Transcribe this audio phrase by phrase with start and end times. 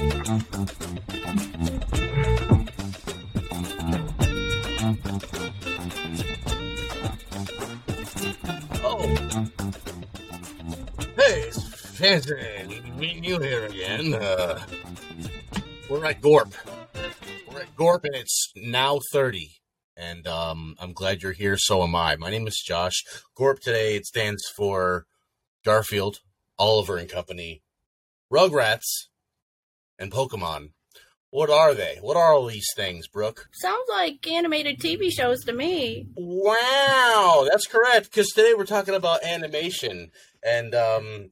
[0.00, 0.04] Oh.
[11.16, 12.30] Hey, it's
[12.96, 14.14] meeting you here again.
[14.14, 14.64] Uh,
[15.90, 16.54] we're at Gorp.
[17.50, 19.50] We're at Gorp, and it's now 30.
[19.96, 22.14] And um, I'm glad you're here, so am I.
[22.14, 23.02] My name is Josh.
[23.34, 25.06] Gorp today, it stands for
[25.64, 26.20] Garfield,
[26.56, 27.62] Oliver and Company,
[28.32, 29.07] Rugrats,
[29.98, 30.70] and Pokemon.
[31.30, 31.98] What are they?
[32.00, 33.48] What are all these things, Brooke?
[33.52, 36.06] Sounds like animated TV shows to me.
[36.16, 38.10] Wow, that's correct.
[38.10, 40.10] Because today we're talking about animation,
[40.42, 41.28] and um,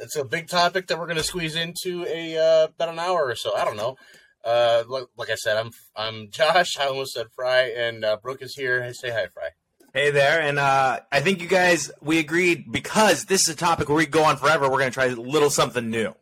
[0.00, 3.26] it's a big topic that we're going to squeeze into a uh, about an hour
[3.26, 3.54] or so.
[3.54, 3.96] I don't know.
[4.44, 6.76] Uh, like, like I said, I'm I'm Josh.
[6.78, 8.82] I almost said Fry, and uh, Brooke is here.
[8.82, 9.50] Hey, say hi, Fry.
[9.94, 13.88] Hey there, and uh, I think you guys we agreed because this is a topic
[13.88, 14.64] where we go on forever.
[14.64, 16.14] We're going to try a little something new.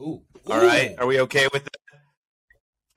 [0.00, 1.76] Ooh, All right, are we okay with it?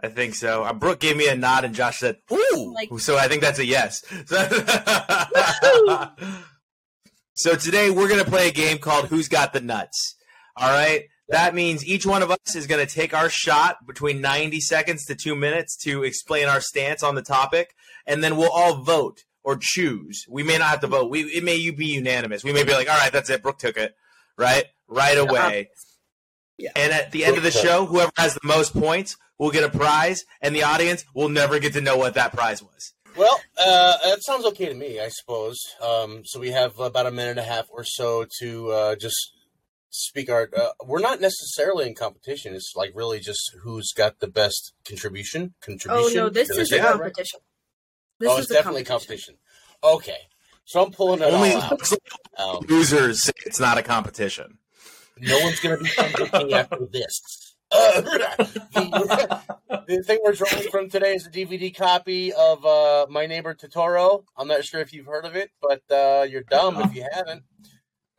[0.02, 0.64] I think so.
[0.64, 3.60] Uh, Brooke gave me a nod, and Josh said, "Ooh," Like- so I think that's
[3.60, 4.04] a yes.
[7.34, 10.16] so today we're going to play a game called "Who's Got the Nuts."
[10.56, 11.04] All right.
[11.30, 15.04] That means each one of us is going to take our shot between 90 seconds
[15.08, 17.72] to two minutes to explain our stance on the topic,
[18.06, 20.24] and then we'll all vote or choose.
[20.30, 21.10] We may not have to vote.
[21.10, 22.44] We it may be unanimous.
[22.46, 23.44] We may be like, all right, that's it.
[23.44, 23.94] Brooke took it,
[24.38, 25.70] right, right away.
[26.58, 26.72] Yeah.
[26.76, 29.70] And at the end of the show, whoever has the most points will get a
[29.70, 32.94] prize, and the audience will never get to know what that prize was.
[33.16, 35.58] Well, uh, that sounds okay to me, I suppose.
[35.82, 39.32] Um, so we have about a minute and a half or so to uh, just
[39.90, 40.50] speak our.
[40.56, 42.54] Uh, we're not necessarily in competition.
[42.54, 45.56] It's like really just who's got the best contribution.
[45.62, 46.20] Contribution.
[46.20, 46.92] Oh no, this Did is a that right?
[46.94, 47.40] competition.
[48.20, 49.36] This oh, is it's a definitely competition.
[49.82, 50.14] competition.
[50.14, 50.28] Okay,
[50.66, 51.62] so I'm pulling it Only all
[52.38, 52.70] out.
[52.70, 54.60] Losers say it's not a competition.
[55.22, 57.56] No one's going to be looking after this.
[57.70, 59.42] Uh, the,
[59.88, 64.24] the thing we're drawing from today is a DVD copy of uh, My Neighbor Totoro.
[64.38, 67.44] I'm not sure if you've heard of it, but uh, you're dumb if you haven't.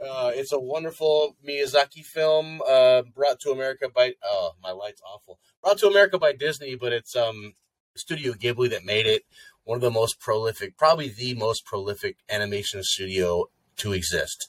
[0.00, 5.41] Uh, it's a wonderful Miyazaki film uh, brought to America by oh my light's awful
[5.60, 7.54] brought to America by Disney, but it's um
[7.97, 9.22] Studio Ghibli that made it.
[9.65, 13.47] One of the most prolific, probably the most prolific animation studio
[13.78, 14.48] to exist.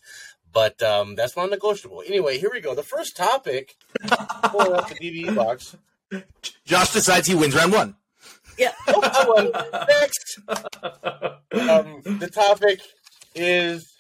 [0.52, 2.04] But um, that's non negotiable.
[2.08, 2.74] Anyway, here we go.
[2.76, 3.76] The first topic.
[4.08, 5.76] Pull up the DVD box.
[6.66, 7.96] Josh decides he wins round one.
[8.58, 8.74] Yeah.
[8.88, 9.88] Oh, I won.
[9.88, 10.40] Next.
[11.70, 12.82] Um, the topic
[13.36, 13.96] is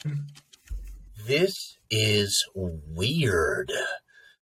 [1.27, 3.71] this is weird.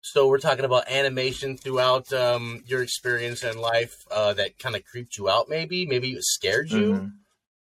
[0.01, 4.85] So we're talking about animation throughout um, your experience in life uh, that kind of
[4.85, 5.47] creeped you out.
[5.49, 7.13] Maybe, maybe it scared you, Mhm.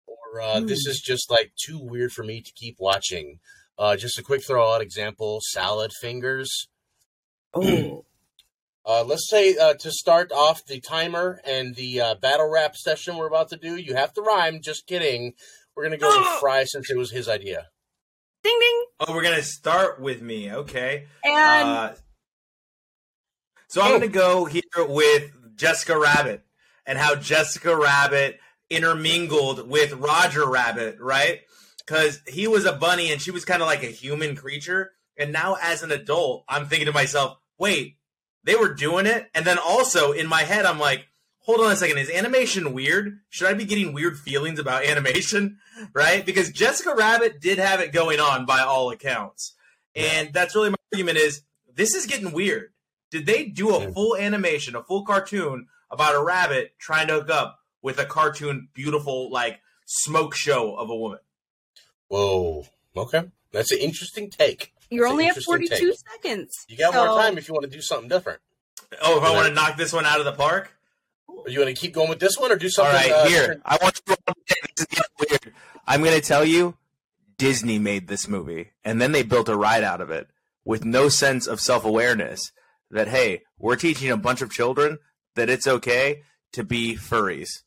[0.07, 3.39] or uh, this is just like too weird for me to keep watching.
[3.79, 6.67] Uh, just a quick throw out example: salad fingers.
[7.53, 8.05] Oh,
[8.85, 13.17] Uh, let's say uh, to start off the timer and the uh, battle rap session
[13.17, 14.61] we're about to do, you have to rhyme.
[14.63, 15.33] Just kidding.
[15.75, 17.67] We're gonna go with Fry since it was his idea.
[18.43, 21.05] ding ding, Oh, we're gonna start with me, okay?
[21.23, 21.93] and Uh,
[23.67, 26.43] so I'm gonna go here with Jessica Rabbit
[26.87, 28.39] and how Jessica Rabbit
[28.71, 31.41] intermingled with Roger Rabbit, right?
[31.89, 34.91] Because he was a bunny and she was kind of like a human creature.
[35.17, 37.97] And now, as an adult, I'm thinking to myself, wait,
[38.43, 39.27] they were doing it.
[39.33, 41.07] And then also in my head, I'm like,
[41.39, 43.21] hold on a second, is animation weird?
[43.29, 45.57] Should I be getting weird feelings about animation?
[45.91, 46.23] Right?
[46.23, 49.55] Because Jessica Rabbit did have it going on by all accounts.
[49.95, 51.41] And that's really my argument is
[51.73, 52.71] this is getting weird.
[53.09, 57.31] Did they do a full animation, a full cartoon about a rabbit trying to hook
[57.31, 61.17] up with a cartoon, beautiful, like smoke show of a woman?
[62.09, 62.65] Whoa.
[62.97, 64.73] Okay, that's an interesting take.
[64.89, 65.99] you're That's only at 42 take.
[66.11, 66.65] seconds.
[66.67, 68.41] You got So- more time if you want to do something different.
[69.01, 70.73] Oh, if I want to knock this one out of the park?
[71.27, 72.93] Or you want to keep going with this one, or do something?
[72.95, 73.39] right, uh, here.
[73.41, 73.61] different?
[73.65, 74.35] I want you to
[74.75, 74.99] this is
[75.29, 75.53] weird.
[75.87, 76.75] I'm going to tell you
[77.37, 80.27] Disney made this movie, and then they built a ride out of it
[80.65, 82.51] with no sense of self awareness
[82.91, 84.97] that, hey, we're teaching a bunch of children
[85.35, 86.23] that it's okay
[86.53, 87.61] to be furries.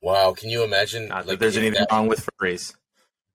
[0.00, 1.08] Wow, can you imagine?
[1.08, 2.74] Not that like, there's anything that- wrong with furries.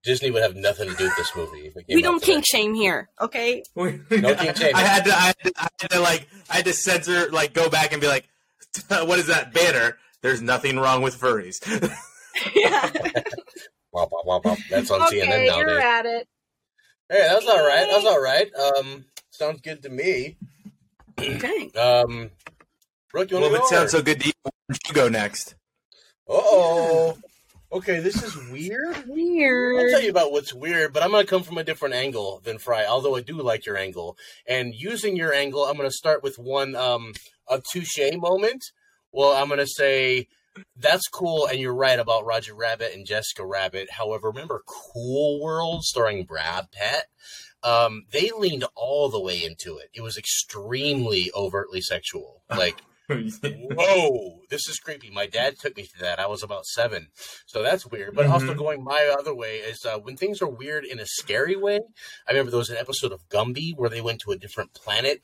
[0.04, 1.66] Disney would have nothing to do with this movie.
[1.66, 2.32] If it came We don't today.
[2.34, 3.62] kink shame here, okay?
[3.76, 4.74] no king shaming.
[4.74, 7.52] I had to, I had to, I had to, like, I had to censor, like,
[7.52, 8.28] go back and be like,
[8.88, 9.98] what is that banner?
[10.22, 11.56] There's nothing wrong with furries.
[12.54, 12.88] yeah.
[13.94, 14.58] Womp, womp, womp, womp.
[14.70, 16.28] That's on CNN okay, you're at it.
[17.08, 17.86] Hey, that was all right.
[17.88, 18.54] That was all right.
[18.54, 20.36] Um, sounds good to me.
[21.18, 21.70] Okay.
[21.78, 22.30] Um,
[23.10, 23.76] Brooke, you well, want if to it go?
[23.76, 25.54] sounds so good to you, why don't you go next?
[26.28, 27.18] Uh oh.
[27.70, 29.04] Okay, this is weird.
[29.08, 29.78] Weird.
[29.78, 32.40] I'll tell you about what's weird, but I'm going to come from a different angle
[32.42, 34.16] than Fry, although I do like your angle.
[34.46, 37.12] And using your angle, I'm going to start with one um,
[37.48, 38.64] a touche moment.
[39.12, 40.28] Well, I'm going to say
[40.76, 43.90] that's cool, and you're right about Roger Rabbit and Jessica Rabbit.
[43.92, 47.04] However, remember Cool World starring Brad Pitt?
[47.62, 49.90] Um, they leaned all the way into it.
[49.92, 52.42] It was extremely overtly sexual.
[52.48, 55.10] Like, whoa, this is creepy.
[55.10, 56.18] My dad took me to that.
[56.18, 57.08] I was about seven,
[57.46, 58.14] so that's weird.
[58.14, 58.58] But also Mhm.
[58.58, 61.80] going my other way is uh, when things are weird in a scary way.
[62.26, 65.22] I remember there was an episode of Gumby where they went to a different planet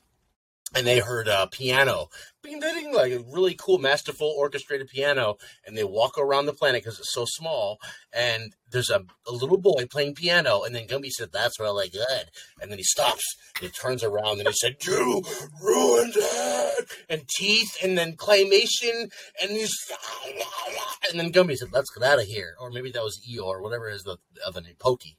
[0.75, 2.09] and they heard a piano,
[2.43, 5.37] like a really cool, masterful orchestrated piano.
[5.65, 7.79] And they walk around the planet because it's so small.
[8.13, 10.63] And there's a, a little boy playing piano.
[10.63, 12.29] And then Gumby said, "That's really good."
[12.61, 13.23] And then he stops.
[13.55, 15.23] And he turns around and he said, "You
[15.61, 19.09] ruined it." And teeth, and then claymation,
[19.41, 19.73] and he's
[21.09, 23.89] and then Gumby said, "Let's get out of here." Or maybe that was Eeyore, whatever
[23.89, 25.17] is the other name, Pokey.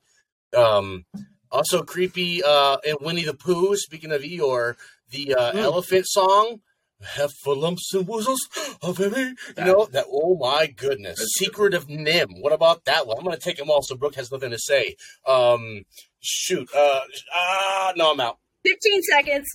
[0.56, 1.06] Um,
[1.50, 2.43] also creepy.
[2.43, 3.76] Uh, in Winnie the Pooh.
[3.76, 4.76] Speaking of Eeyore,
[5.11, 5.58] the uh, Mm.
[5.58, 6.61] elephant song.
[7.03, 8.38] Have for lumps and woozles
[8.81, 10.06] of every, you know that.
[10.11, 11.19] Oh my goodness!
[11.37, 12.41] Secret of NIMH.
[12.41, 13.19] What about that one?
[13.19, 14.97] I'm gonna take them all, so Brooke has nothing to say.
[15.26, 15.82] Um,
[16.20, 16.67] shoot.
[16.75, 17.00] Uh,
[17.35, 18.38] ah, no, I'm out.
[18.64, 19.47] 15 seconds.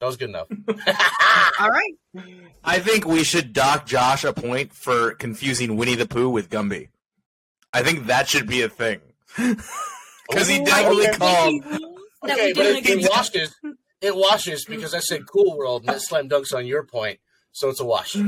[0.00, 0.46] That was good enough.
[1.60, 1.92] All right.
[2.64, 6.88] I think we should dock Josh a point for confusing Winnie the Pooh with Gumby.
[7.74, 9.00] I think that should be a thing.
[10.28, 11.18] Because he definitely okay.
[11.18, 11.62] called.
[12.22, 13.08] That Okay, we but didn't it, it agree.
[13.10, 13.54] washes.
[14.02, 17.20] It washes because I said Cool World and it slam dunks on your point,
[17.52, 18.16] so it's a wash.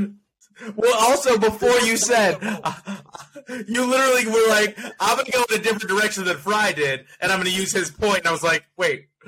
[0.77, 2.37] Well, also before you said,
[3.67, 7.29] you literally were like, "I'm gonna go in a different direction than Fry did, and
[7.29, 9.09] I'm gonna use his point." And I was like, "Wait,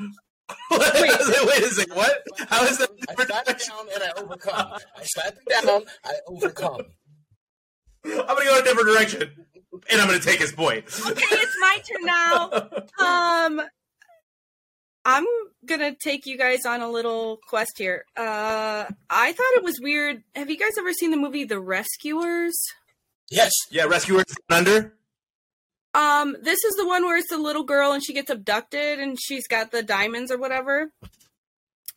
[0.72, 2.24] wait, wait a second, what?
[2.48, 4.80] How is that I different slapped it direction?" down and I overcome.
[4.96, 5.84] I slapped it down.
[6.06, 6.82] I overcome.
[8.06, 9.46] I'm gonna go in a different direction,
[9.92, 10.86] and I'm gonna take his point.
[11.10, 12.70] Okay, it's my turn now.
[13.06, 13.62] Um,
[15.08, 15.26] I'm
[15.66, 18.04] gonna take you guys on a little quest here.
[18.18, 20.22] Uh, I thought it was weird.
[20.36, 22.58] Have you guys ever seen the movie The Rescuers?
[23.30, 23.54] Yes.
[23.72, 24.94] yeah, Rescuers Under.
[25.94, 29.18] Um, this is the one where it's the little girl and she gets abducted and
[29.18, 30.92] she's got the diamonds or whatever.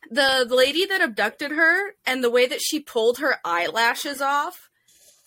[0.09, 4.69] The, the lady that abducted her and the way that she pulled her eyelashes off,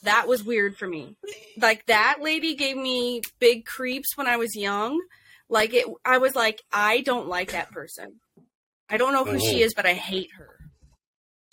[0.02, 1.16] that was weird for me.
[1.58, 4.98] Like that lady gave me big creeps when I was young.
[5.54, 8.20] Like it I was like, I don't like that person.
[8.90, 9.66] I don't know who she Mhm.
[9.66, 10.58] is, but I hate her.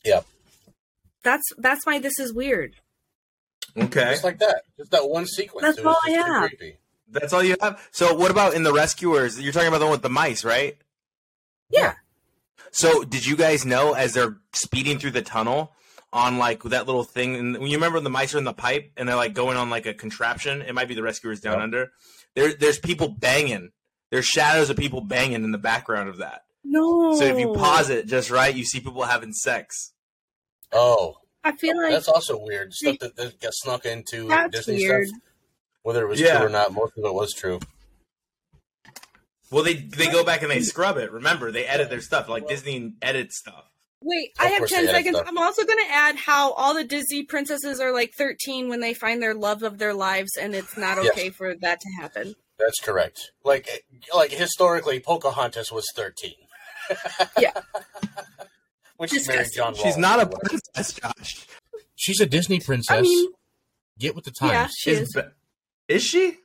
[0.04, 0.22] Yeah.
[1.24, 2.76] That's that's why this is weird.
[3.78, 4.64] Okay, Just like that.
[4.78, 5.66] Just that one sequence.
[5.66, 6.50] That's it all I have.
[6.50, 6.78] creepy.
[7.08, 7.80] that's all you have.
[7.92, 9.40] So, what about in the Rescuers?
[9.40, 10.78] You're talking about the one with the mice, right?
[11.70, 11.94] Yeah.
[12.72, 15.74] So, did you guys know as they're speeding through the tunnel
[16.12, 17.36] on like that little thing?
[17.36, 19.70] And when you remember the mice are in the pipe and they're like going on
[19.70, 21.62] like a contraption, it might be the rescuers down Yep.
[21.64, 21.92] under.
[22.36, 23.72] There, there's people banging.
[24.12, 26.42] There's shadows of people banging in the background of that.
[26.64, 27.16] No.
[27.18, 29.94] So if you pause it just right, you see people having sex.
[30.72, 32.74] Oh, I feel like that's also weird.
[32.74, 35.08] Stuff that, that got snuck into That's Disney weird.
[35.08, 35.20] stuff.
[35.84, 36.38] Whether it was Yeah.
[36.38, 37.60] true or not, most of it was true.
[39.50, 41.12] Well, they they go back and they scrub it.
[41.12, 43.71] Remember, they edit their stuff like Disney edits stuff.
[44.04, 45.16] Wait, Of I have 10 seconds.
[45.18, 45.28] stuff.
[45.28, 48.94] I'm also going to add how all the Disney princesses are like 13 when they
[48.96, 51.12] find their love of their lives, and it's not Yes.
[51.12, 52.34] okay for that to happen.
[52.58, 53.32] That's correct.
[53.44, 56.36] Like, like historically, Pocahontas was thirteen.
[57.40, 57.54] Yeah.
[58.98, 59.74] when she married John.
[59.76, 61.48] She's Rawls not a princess, Josh.
[61.96, 62.98] She's a Disney princess.
[62.98, 63.32] I mean,
[64.00, 64.52] Get with the times.
[64.52, 65.14] yeah, she is.
[65.14, 65.22] Be-
[65.94, 66.38] is she?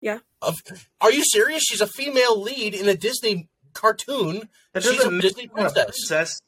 [0.00, 0.18] Yeah.
[0.42, 0.56] Of-
[1.00, 1.62] Are you serious?
[1.62, 4.48] She's a female lead in a Disney cartoon.
[4.72, 5.84] That She's doesn't a Disney princess.
[5.84, 6.38] princess.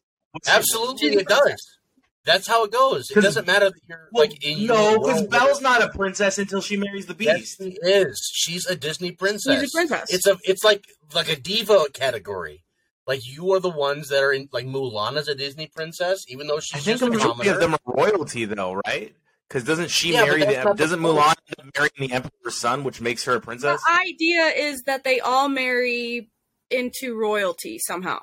[0.46, 1.78] Absolutely, it does.
[2.24, 3.10] That's how it goes.
[3.10, 5.26] It doesn't matter that you're Well, like in no, because.
[5.28, 7.62] Belle's not a princess until she marries the Yes, Beast.
[7.62, 8.30] she is.
[8.34, 9.60] She's a Disney princess.
[9.60, 10.12] She's a princess.
[10.12, 10.36] It's a.
[10.44, 12.64] It's like like a diva category.
[13.06, 14.48] Like you are the ones that are in.
[14.52, 17.48] Like Mulan is a Disney princess, even though she's I think just a a majority
[17.48, 19.14] of them are royalty, though, right?
[19.48, 21.16] Because doesn't she Yeah, marry the doesn't point.
[21.18, 23.80] Mulan end up the emperor's son, which makes her a princess?
[23.86, 26.28] The idea is that they all marry
[26.70, 28.18] into royalty somehow.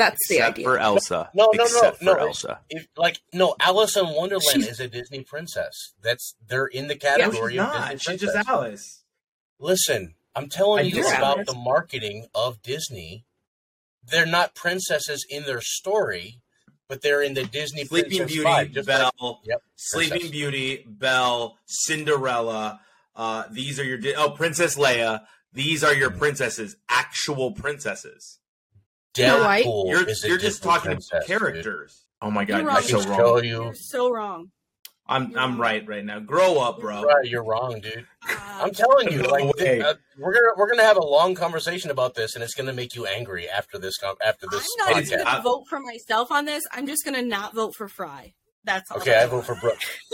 [0.00, 0.64] That's the Except idea.
[0.64, 1.30] for Elsa.
[1.34, 2.12] No, no, no, Except no.
[2.12, 2.60] for it's- Elsa.
[2.70, 5.92] If, like no, Alice in Wonderland She's- is a Disney princess.
[6.02, 7.90] That's they're in the No, category she's of not.
[7.92, 8.34] Disney She's princess.
[8.34, 9.02] just Alice.
[9.58, 11.46] Listen, I'm telling I you about Alice.
[11.48, 13.24] the marketing of Disney.
[14.02, 16.40] They're not princesses in their story,
[16.88, 20.30] but they're in the Disney Sleeping Beauty, vibe, just like- Belle, Yep, Sleeping princess.
[20.30, 22.80] Beauty, Belle, Cinderella.
[23.14, 25.26] Uh, these are your oh Princess Leia.
[25.52, 28.38] These are your princesses, actual princesses.
[29.16, 29.64] Snow White?
[29.64, 32.04] Deadpool You're is you're just talking princess, about characters.
[32.22, 32.82] Oh my god, You're you're wrong.
[32.82, 33.18] so I can wrong.
[33.18, 33.74] show You're you.
[33.74, 34.50] so wrong.
[35.06, 36.20] I'm I'm right right now.
[36.20, 37.02] Grow up, bro.
[37.02, 38.06] Right, you're wrong, dude.
[38.28, 39.52] Uh, I'm telling you, No like way.
[39.58, 42.72] th- uh, we're gonna we're gonna have a long conversation about this, and it's gonna
[42.72, 45.10] make you angry after this com- after I'm not podcast.
[45.10, 46.62] going to vote for myself on this.
[46.70, 48.34] I'm just going to not vote for Fry.
[48.62, 48.98] That's all.
[48.98, 49.80] Okay, I vote for Brooke.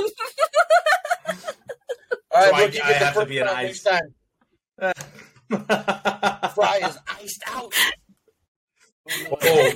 [2.35, 3.85] All right, So I- Brooke, you I get the have to be an round ice.
[3.85, 4.05] next
[4.81, 4.95] time.
[6.55, 7.73] Fry is iced out.
[9.43, 9.73] Oh.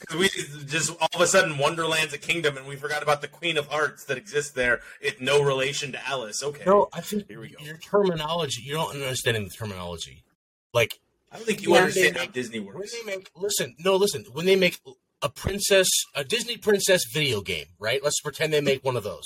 [0.00, 0.28] Because we
[0.66, 3.66] just all of a sudden Wonderland's a kingdom, and we forgot about the Queen of
[3.68, 4.80] Hearts that exists there.
[5.00, 6.42] It's no relation to Alice.
[6.42, 7.64] Okay, No, I think Here we go.
[7.64, 8.62] your terminology.
[8.62, 10.24] You don't understand the terminology.
[10.72, 10.98] Like
[11.30, 14.24] I don't think you understand They how make- Disney when they make listen, no, listen.
[14.32, 14.80] When they make
[15.22, 18.02] a princess, a Disney princess video game, right?
[18.02, 19.24] Let's pretend they make one of those.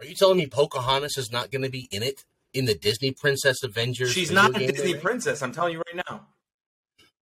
[0.00, 3.12] Are you telling me Pocahontas is not going to be in it in the Disney
[3.12, 4.12] Princess Avengers?
[4.12, 5.40] She's not a Disney princess.
[5.40, 6.26] I'm telling you right now.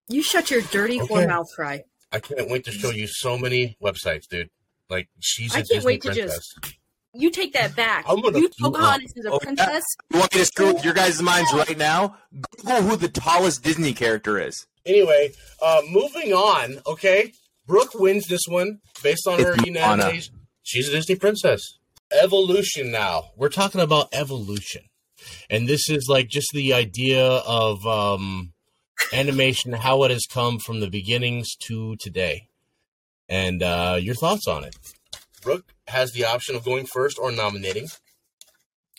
[0.09, 1.12] You shut your dirty Okay.
[1.14, 1.85] whore mouth, Fry.
[2.11, 4.50] I can't wait to show you so many websites, dude.
[4.90, 6.35] Like she's a I can't Disney wait to princess.
[6.37, 6.76] just-
[7.14, 8.04] You take that back.
[8.09, 8.75] I'm gonna you blow up.
[8.75, 9.38] Pocahontas is a Oh, yeah.
[9.47, 9.85] princess.
[10.12, 12.16] You want me to screw with your guys' minds right now?
[12.59, 14.66] Google who the tallest Disney character is.
[14.87, 15.32] Anyway,
[15.62, 16.80] uh, moving on.
[16.87, 17.32] Okay,
[17.66, 19.80] Brooke wins this one based on her It's Moana.
[20.06, 20.30] unanimous.
[20.62, 21.61] She's a Disney princess.
[22.12, 22.90] Evolution.
[22.90, 24.82] Now we're talking about evolution,
[25.49, 28.52] and this is like just the idea of um,
[29.12, 32.49] animation, how it has come from the beginnings to today,
[33.28, 34.76] and uh, your thoughts on it.
[35.42, 37.88] Brooke has the option of going first or nominating.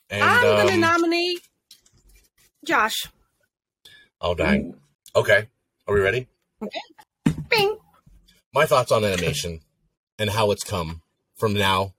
[0.09, 1.39] And I'm going to um, nominate
[2.65, 3.07] Josh.
[4.21, 4.75] Oh dang.
[5.15, 5.47] Okay.
[5.87, 6.27] Are we ready?
[6.61, 6.79] Okay.
[7.49, 7.77] Bing.
[8.53, 9.61] My thoughts on animation
[10.19, 11.01] and how it's come
[11.35, 11.93] from now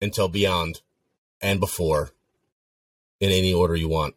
[0.00, 0.80] until beyond
[1.40, 2.10] and before
[3.20, 4.14] in any order you want.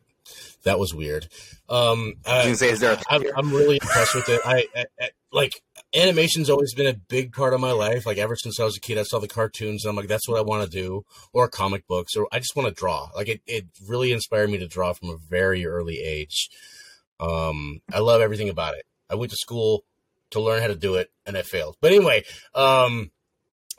[0.65, 1.27] That was weird.
[1.69, 2.93] Um, I was I, say, is there?
[2.93, 4.41] A I'm, I'm really impressed with it.
[4.43, 5.61] I, I, I like
[5.93, 8.05] animation's always been a big part of my life.
[8.05, 10.27] Like ever since I was a kid, I saw the cartoons and I'm like, that's
[10.27, 13.09] what I want to do, or comic books, or I just want to draw.
[13.15, 16.49] Like it, it really inspired me to draw from a very early age.
[17.19, 18.85] Um, I love everything about it.
[19.09, 19.83] I went to school
[20.31, 21.77] to learn how to do it, and I failed.
[21.79, 22.23] But anyway,
[22.55, 23.11] um,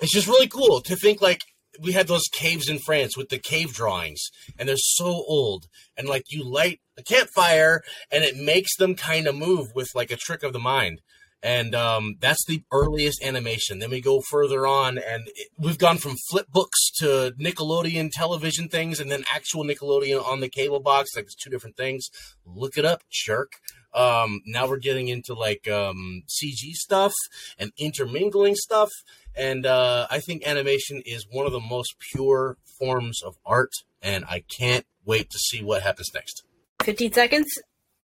[0.00, 1.40] it's just really cool to think like
[1.80, 4.23] we had those caves in France with the cave drawings,
[4.59, 5.66] and they're so old.
[5.97, 10.11] And like you light a campfire, and it makes them kind of move with like
[10.11, 11.00] a trick of the mind.
[11.42, 13.78] And um, that's the earliest animation.
[13.78, 18.68] Then we go further on, and it, we've gone from flip books to Nickelodeon television
[18.68, 21.11] things, and then actual Nickelodeon on the cable box.
[21.14, 22.09] Like it's two different things.
[22.45, 23.52] Look it up, jerk.
[23.97, 27.15] Um, now we're getting into like um, CG stuff
[27.59, 28.91] and intermingling stuff.
[29.35, 33.73] And uh, I think animation is one of the most pure forms of art,
[34.03, 36.43] and I can't wait to see what happens next.
[36.83, 37.47] 15 seconds.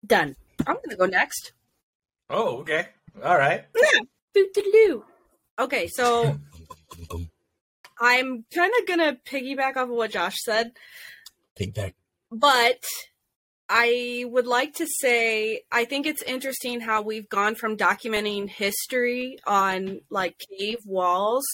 [0.07, 0.37] Done.
[0.67, 1.53] I'm going to go next.
[2.31, 2.89] Oh, okay.
[3.25, 3.65] All right.
[5.59, 6.39] Okay, so
[8.01, 10.73] I'm kind of going to piggyback off of what Josh said,
[11.57, 11.95] Take back.
[12.31, 12.85] but
[13.69, 19.39] I would like to say I think it's interesting how we've gone from documenting history
[19.47, 21.45] on like cave walls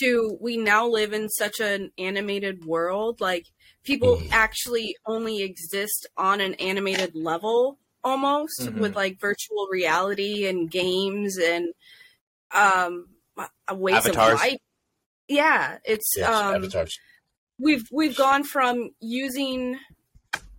[0.00, 3.20] to we now live in such an animated world.
[3.20, 3.46] Like
[3.84, 4.28] people Mhm.
[4.32, 8.80] actually only exist on an animated level almost Mhm.
[8.80, 11.72] with like virtual reality and games and
[12.52, 13.08] um
[13.72, 14.32] ways Avatars.
[14.32, 14.58] of life.
[15.28, 16.98] Yeah, it's Yes, um avatars.
[17.58, 19.78] we've we've gone from using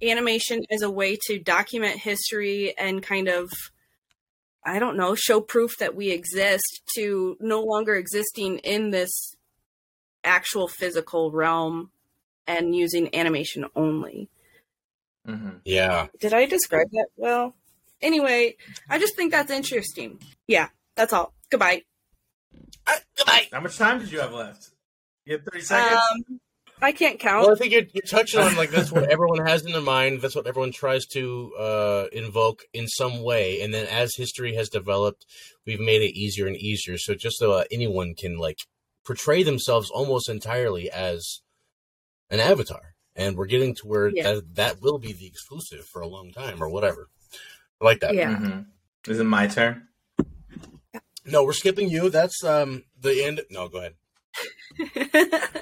[0.01, 3.51] animation as a way to document history and kind of
[4.65, 9.35] I don't know, show proof that we exist to no longer existing in this
[10.23, 11.91] actual physical realm
[12.47, 14.27] and using animation only.
[15.27, 15.57] Mm-hmm.
[15.65, 16.07] Yeah.
[16.19, 17.53] Did I describe that well?
[18.01, 18.55] Anyway,
[18.89, 20.19] I just think that's interesting.
[20.47, 21.33] Yeah, that's all.
[21.51, 21.83] Goodbye.
[22.87, 23.47] Ah, goodbye.
[23.51, 24.69] How much time did you have left?
[25.25, 26.01] You have 30 seconds?
[26.29, 26.39] Um,
[26.85, 27.45] I can't count.
[27.45, 30.21] Well, I think you're, you're touching on like that's what everyone has in their mind.
[30.21, 33.61] That's what everyone tries to uh, invoke in some way.
[33.61, 35.25] And then as history has developed,
[35.65, 36.97] we've made it easier and easier.
[36.97, 38.59] So just so uh, anyone can like
[39.05, 41.41] portray themselves almost entirely as
[42.29, 44.33] an avatar, and we're getting to where Yeah.
[44.35, 47.09] that, that will be the exclusive for a long time or whatever.
[47.81, 48.13] I like that.
[48.13, 48.35] yeah.
[48.35, 48.65] Mhm.
[49.07, 49.87] Is it my turn?
[51.25, 52.09] No, we're skipping you.
[52.09, 53.41] That's um the end.
[53.49, 53.95] No, go ahead.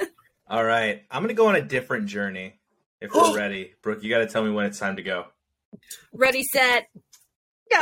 [0.54, 1.02] All right.
[1.10, 2.60] I'm going to go on a different journey
[3.02, 3.74] if we're ready.
[3.82, 5.26] Brooke, you got to tell me when it's time to go.
[6.14, 6.90] Ready, set,
[7.72, 7.80] go.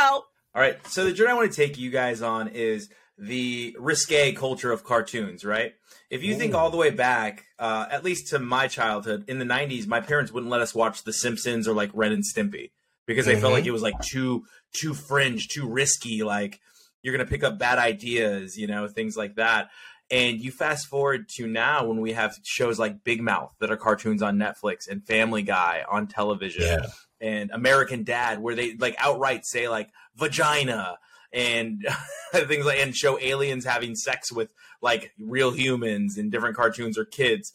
[0.55, 0.77] All right.
[0.87, 2.87] So the journey I want to take you guys on is
[3.17, 5.73] the risque culture of cartoons, right?
[6.09, 9.45] If you think all the way back, uh, at least to my childhood in the
[9.45, 12.71] '90s, my parents wouldn't let us watch The Simpsons or like Ren and Stimpy
[13.05, 13.57] because they felt Mhm.
[13.57, 16.23] like it was like too too fringe, too risky.
[16.23, 16.61] Like
[17.01, 19.69] you're gonna pick up bad ideas, you know, things like that.
[20.11, 23.77] And you fast forward to now when we have shows like Big Mouth that are
[23.77, 26.85] cartoons on Netflix and Family Guy on television Yeah.
[27.21, 30.97] and American Dad, where they like outright say like vagina
[31.31, 31.87] and
[32.33, 37.05] things like and show aliens having sex with like real humans in different cartoons or
[37.05, 37.53] kids.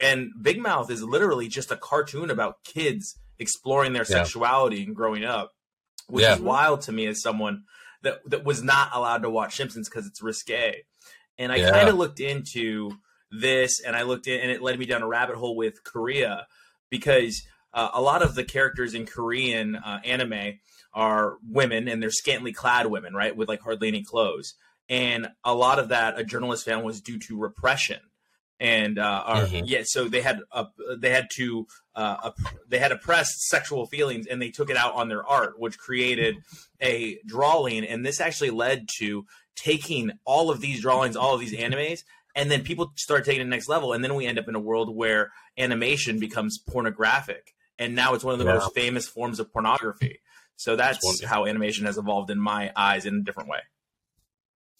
[0.00, 4.24] And Big Mouth is literally just a cartoon about kids exploring their Yeah.
[4.24, 5.52] sexuality and growing up,
[6.08, 6.34] which Yeah.
[6.34, 7.62] is wild to me as someone
[8.02, 10.82] that that was not allowed to watch Simpsons because it's risque.
[11.38, 11.70] And I Yeah.
[11.70, 12.92] kind of looked into
[13.30, 16.46] this, and I looked in, and it led me down a rabbit hole with Korea
[16.90, 20.58] because uh, a lot of the characters in Korean uh, anime
[20.92, 24.54] are women, and they're scantily clad women, right, with like hardly any clothes.
[24.88, 28.00] And a lot of that, a journalist found, was due to repression.
[28.60, 29.62] And uh, are, Mhm.
[29.66, 30.66] yeah, so they had uh,
[30.98, 32.30] they had to uh,
[32.68, 36.36] they had oppressed sexual feelings, and they took it out on their art, which created
[36.80, 37.84] a drawing.
[37.84, 39.24] And this actually led to
[39.62, 42.02] taking all of these drawings, all of these animes,
[42.34, 44.60] and then people start taking it next level, and then we end up in a
[44.60, 48.54] world where animation becomes pornographic, and now it's one of the Yeah.
[48.54, 50.20] most famous forms of pornography.
[50.56, 53.60] So that's It's how animation has evolved in my eyes in a different way.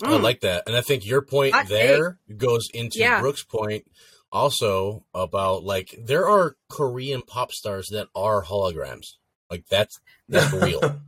[0.02, 0.22] I Mm.
[0.22, 0.64] like that.
[0.66, 3.20] And I think your point Hot there goes into Yeah.
[3.20, 3.84] Brooke's point
[4.30, 9.16] also about like there are Korean pop stars that are holograms.
[9.50, 10.80] Like that's that's real.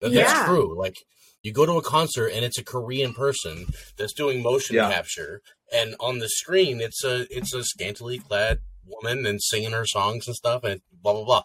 [0.00, 0.78] That- That's true.
[0.78, 0.96] Like
[1.42, 3.66] you go to a concert and it's a Korean person
[3.96, 4.90] that's doing motion Yeah.
[4.90, 5.40] capture,
[5.72, 10.26] and on the screen it's a it's a scantily clad woman and singing her songs
[10.26, 11.42] and stuff, and blah blah blah.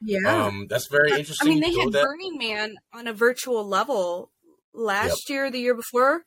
[0.00, 0.44] Yeah.
[0.44, 1.48] Um, that's very I interesting.
[1.48, 4.30] I mean, they had that- Burning Man on a virtual level
[4.72, 6.24] last year, the year before.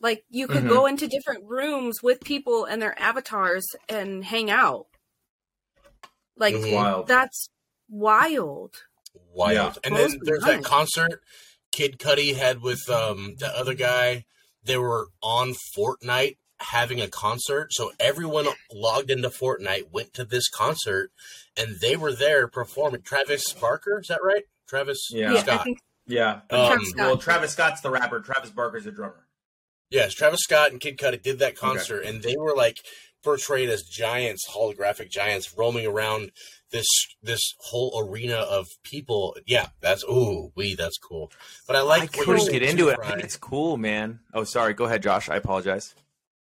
[0.00, 0.68] Like you could Mhm.
[0.68, 4.86] go into different rooms with people and their avatars and hang out.
[6.36, 6.54] Like.
[6.58, 7.06] Wild.
[7.06, 7.48] that's
[7.88, 8.74] wild.
[9.32, 9.54] wild.
[9.54, 9.72] Yeah.
[9.84, 11.22] And Blows then there's that concert
[11.76, 14.24] Kid Cudi had with um the other guy.
[14.64, 20.48] They were on Fortnite having a concert, so everyone logged into Fortnite, went to this
[20.48, 21.10] concert,
[21.54, 23.02] and they were there performing.
[23.02, 24.44] Travis Barker, is that right?
[24.66, 25.34] Travis Yeah.
[25.34, 25.64] Yeah, Scott.
[25.64, 26.40] think Yeah.
[26.50, 27.06] Um, Travis Scott.
[27.06, 28.20] well, Travis Scott's the rapper.
[28.20, 29.26] Travis Barker's the drummer.
[29.90, 32.78] Yes, Travis Scott and Kid Cudi did that concert, and they were like
[33.26, 36.30] portrayed as giants, holographic giants, roaming around
[36.70, 36.86] this
[37.22, 39.36] this whole arena of people.
[39.46, 41.30] Yeah, that's ooh, we that's cool.
[41.66, 42.98] But I like I couldn't get into it.
[43.02, 44.20] I think it's cool, man.
[44.32, 44.74] Oh, sorry.
[44.74, 45.28] Go ahead, Josh.
[45.28, 45.94] I apologize.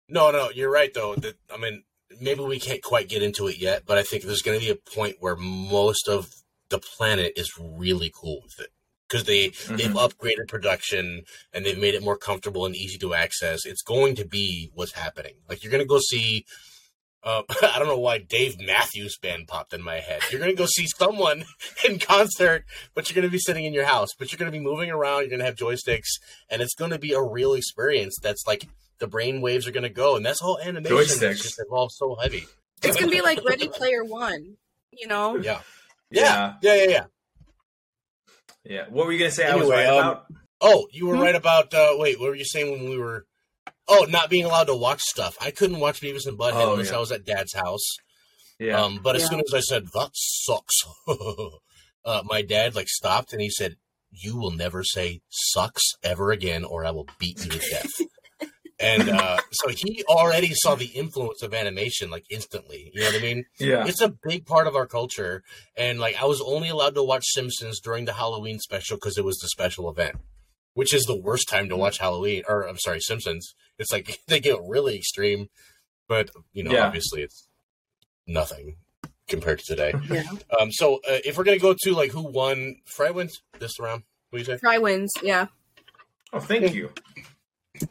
[0.08, 1.14] No, no, you're right though.
[1.14, 1.84] That I mean,
[2.20, 4.72] maybe we can't quite get into it yet, but I think there's going to be
[4.72, 6.28] a point where most of
[6.70, 8.70] the planet is really cool with it
[9.08, 10.08] because they they've Mhm.
[10.08, 13.64] upgraded production and they've made it more comfortable and easy to access.
[13.64, 15.34] It's going to be what's happening.
[15.48, 16.44] Like you're going to go see.
[17.22, 20.22] Uh, I don't know why Dave Matthews Band popped in my head.
[20.30, 21.44] You're going to go see someone
[21.88, 24.08] in concert, but you're going to be sitting in your house.
[24.18, 25.20] But you're going to be moving around.
[25.20, 26.08] You're going to have joysticks,
[26.48, 28.16] and it's going to be a real experience.
[28.22, 28.66] That's like
[28.98, 31.42] the brain waves are going to go, and that's whole animation has Joysticks.
[31.42, 32.46] just evolved so heavy.
[32.82, 34.56] it's gonna be like Ready Player One.
[34.92, 35.60] You know, Yeah,
[36.10, 36.54] Yeah.
[36.62, 37.04] yeah, yeah, yeah.
[38.64, 38.84] Yeah.
[38.90, 39.46] What were you gonna say?
[39.46, 40.26] I was right um, about.
[40.60, 41.22] Oh, you were Hmm?
[41.22, 41.72] right about.
[41.72, 43.26] Uh, wait, what were you saying when we were?
[43.90, 45.36] Oh, not being allowed to watch stuff.
[45.40, 46.96] I couldn't watch Beavis and Butthead Oh, unless yeah.
[46.96, 47.96] I was at Dad's house.
[48.58, 48.80] Yeah.
[48.80, 49.28] Um, but as Yeah.
[49.30, 50.76] soon as I said that sucks,
[52.04, 53.76] uh, my dad like stopped and he said,
[54.10, 57.90] "You will never say sucks ever again, or I will beat you to death."
[58.80, 62.90] and uh, so he already saw the influence of animation like instantly.
[62.94, 63.44] You know what I mean?
[63.58, 63.86] yeah.
[63.86, 65.42] It's a big part of our culture,
[65.76, 69.24] and like I was only allowed to watch Simpsons during the Halloween special because it
[69.24, 70.16] was the special event,
[70.74, 72.42] which is the worst time to watch Halloween.
[72.48, 73.54] Or I'm sorry, Simpsons.
[73.78, 75.48] It's like they get really extreme,
[76.08, 76.86] but you know, Yeah.
[76.86, 77.48] obviously it's
[78.26, 78.76] nothing
[79.28, 79.92] compared to today.
[80.10, 80.24] yeah.
[80.58, 84.02] Um, so uh, if we're gonna go to like who won, Fry wins this round.
[84.30, 84.58] What do you say?
[84.58, 85.10] Fry wins.
[85.22, 85.46] Yeah.
[86.32, 86.90] Oh, thank you.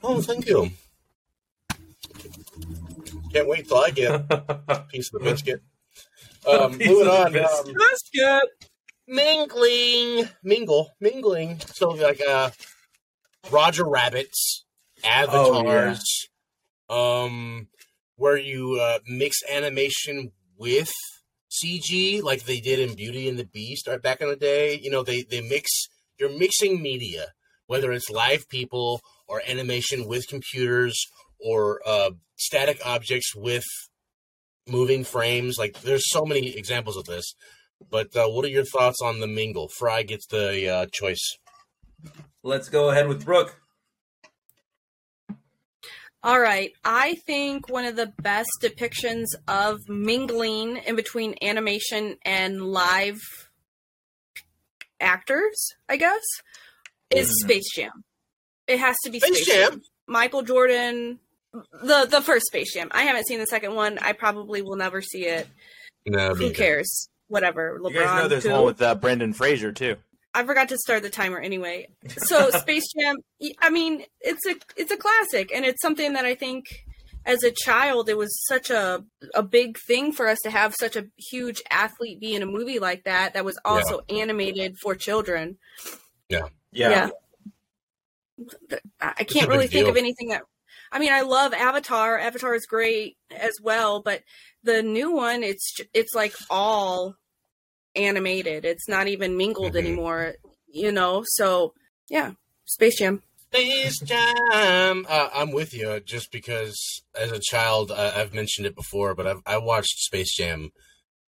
[0.04, 0.72] Oh, thank you.
[3.34, 5.62] Can't wait till I get a piece of the biscuit.
[6.48, 7.34] Um, Piece moving of on.
[7.34, 7.68] biscuit.
[7.68, 8.44] Um, Biscuit.
[9.10, 11.60] Mingling, mingle, mingling.
[11.74, 12.52] So like uh,
[13.52, 14.65] Roger Rabbits,
[15.04, 16.28] avatars,
[16.89, 17.67] um,
[18.15, 20.91] where you uh, mix animation with
[21.52, 24.80] CG, like they did in Beauty and the Beast, right back in the day.
[24.82, 25.69] You know, they they mix.
[26.19, 27.34] You're mixing media,
[27.67, 31.00] whether it's live people or animation with computers
[31.39, 33.63] or uh, static objects with
[34.67, 35.58] moving frames.
[35.58, 37.36] Like there's so many examples of this.
[37.89, 39.68] But uh, what are your thoughts on the mingle?
[39.70, 41.38] Fry gets the uh, choice.
[42.44, 43.60] Let's go ahead with Brooke.
[46.22, 46.72] All right.
[46.84, 53.20] I think one of the best depictions of mingling in between animation and live
[55.00, 56.22] actors, I guess,
[57.10, 57.46] is Mhm.
[57.46, 58.04] Space Jam.
[58.68, 59.72] It has to be Space Space, Jam?
[59.72, 59.82] Jam.
[60.08, 61.20] Michael Jordan,
[61.54, 62.89] the the first Space Jam.
[62.92, 63.98] I haven't seen the second one.
[64.00, 65.48] I probably will never see it.
[66.06, 67.09] No, Who cares?
[67.30, 67.80] Whatever.
[67.82, 67.92] LeBron.
[67.92, 68.52] You guys know there's who?
[68.52, 69.96] one with uh, Brendan Fraser too.
[70.34, 71.88] I forgot to start the timer anyway.
[72.18, 73.15] So Space Jam,
[73.60, 76.65] I mean, it's a it's a classic, and it's something that I think
[77.26, 79.04] as a child it was such a
[79.36, 82.80] a big thing for us to have such a huge athlete be in a movie
[82.80, 85.58] like that that was also animated for children.
[86.30, 86.48] Yeah.
[86.72, 87.10] Yeah.
[89.02, 89.89] I I can't really think deal.
[89.89, 90.44] of anything that.
[90.92, 92.18] I mean, I love Avatar.
[92.18, 94.24] Avatar is great as well, but
[94.63, 97.15] the new one, it's it's like all
[97.95, 98.65] animated.
[98.65, 99.80] It's not even mingled Mhm.
[99.80, 100.36] anymore.
[100.67, 101.74] You know, so
[102.10, 102.34] yeah,
[102.65, 103.24] Space Jam.
[103.52, 105.06] Space Jam.
[105.10, 106.78] Uh, I'm with you, just because
[107.15, 110.69] as a child, I, I've mentioned it before, but I've, I watched Space Jam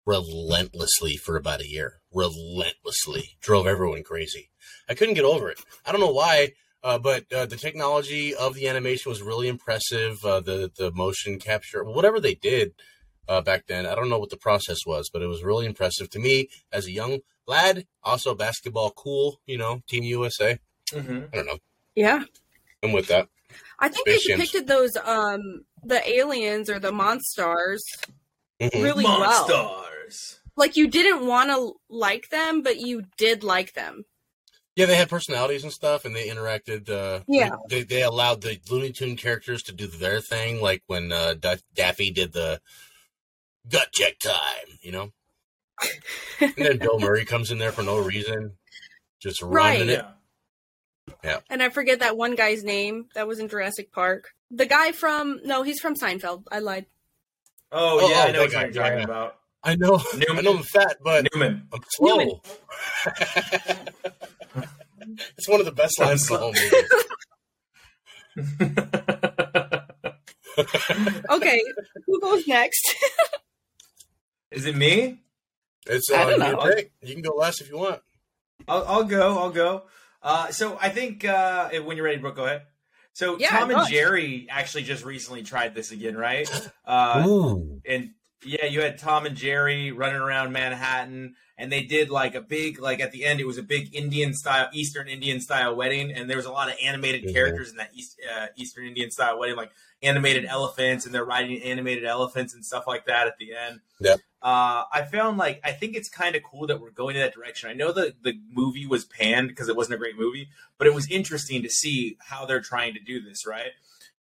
[0.05, 2.01] relentlessly for about a year.
[2.13, 4.49] Relentlessly, drove everyone crazy.
[4.89, 5.59] I couldn't get over it.
[5.85, 10.17] I don't know why, uh, but uh, the technology of the animation was really impressive.
[10.25, 12.71] Uh, the the motion capture, whatever they did
[13.29, 16.09] uh, back then, I don't know what the process was, but it was really impressive
[16.09, 17.85] to me as a young lad.
[18.03, 19.39] Also, basketball, cool.
[19.45, 20.59] You know, Team USA.
[20.91, 21.59] hmm I don't know.
[21.95, 22.23] Yeah,
[22.83, 23.27] I'm with that.
[23.79, 27.83] I think Space they Jam's- depicted those um the aliens or the monsters
[28.59, 28.83] Mhm.
[28.83, 29.47] really well.
[29.47, 30.39] Monstars.
[30.57, 34.03] Like you didn't want to like them, but you did like them.
[34.75, 36.89] Yeah, they had personalities and stuff, and they interacted.
[36.89, 37.51] Uh, Yeah.
[37.69, 41.35] they they allowed the Looney Tune characters to do their thing, like when uh,
[41.75, 42.61] Daffy did the
[43.69, 45.11] gut check time, you know.
[46.41, 48.53] and then Bill Murray comes in there for no reason,
[49.19, 49.79] just Right.
[49.79, 50.05] running it.
[51.23, 51.39] Yeah.
[51.49, 54.29] And I forget that one guy's name that was in Jurassic Park.
[54.51, 56.43] The guy from no, he's from Seinfeld.
[56.51, 56.85] I lied.
[57.71, 59.03] Oh, Oh, yeah, I oh, know what that you're talking yeah.
[59.05, 59.35] about.
[59.63, 60.37] I know, Newman.
[60.37, 61.67] I know I'm fat, but Newman.
[61.73, 62.17] I'm slow.
[62.17, 62.39] Newman.
[65.37, 66.87] it's one of the best lines in the whole movie.
[71.29, 71.63] Okay,
[72.05, 72.93] who goes next?
[74.51, 75.19] Is it me?
[75.87, 76.91] It's I uh, don't your pick.
[77.01, 78.01] You can go last if you want.
[78.67, 79.37] I'll, I'll go.
[79.37, 79.83] I'll go.
[80.21, 82.63] Uh, so I think uh, when you're ready, Brooke, go ahead.
[83.13, 83.87] So Yeah, Tom and.
[83.89, 86.49] Jerry actually just recently tried this again, right?
[86.85, 88.11] Uh, and
[88.43, 92.79] yeah, you had Tom and Jerry running around Manhattan, and they did like a big,
[92.79, 96.29] like at the end, it was a big Indian style, Eastern Indian style wedding, and
[96.29, 97.33] there was a lot of animated Mhm.
[97.33, 101.61] characters in that East, uh, Eastern Indian style wedding, like animated elephants, and they're riding
[101.61, 103.81] animated elephants and stuff like that at the end.
[103.99, 104.19] Yep.
[104.41, 107.33] Uh, I found like I think it's kind of cool that we're going in that
[107.33, 107.69] direction.
[107.69, 110.93] I know the the movie was panned because it wasn't a great movie, but it
[110.93, 113.71] was interesting to see how they're trying to do this, right?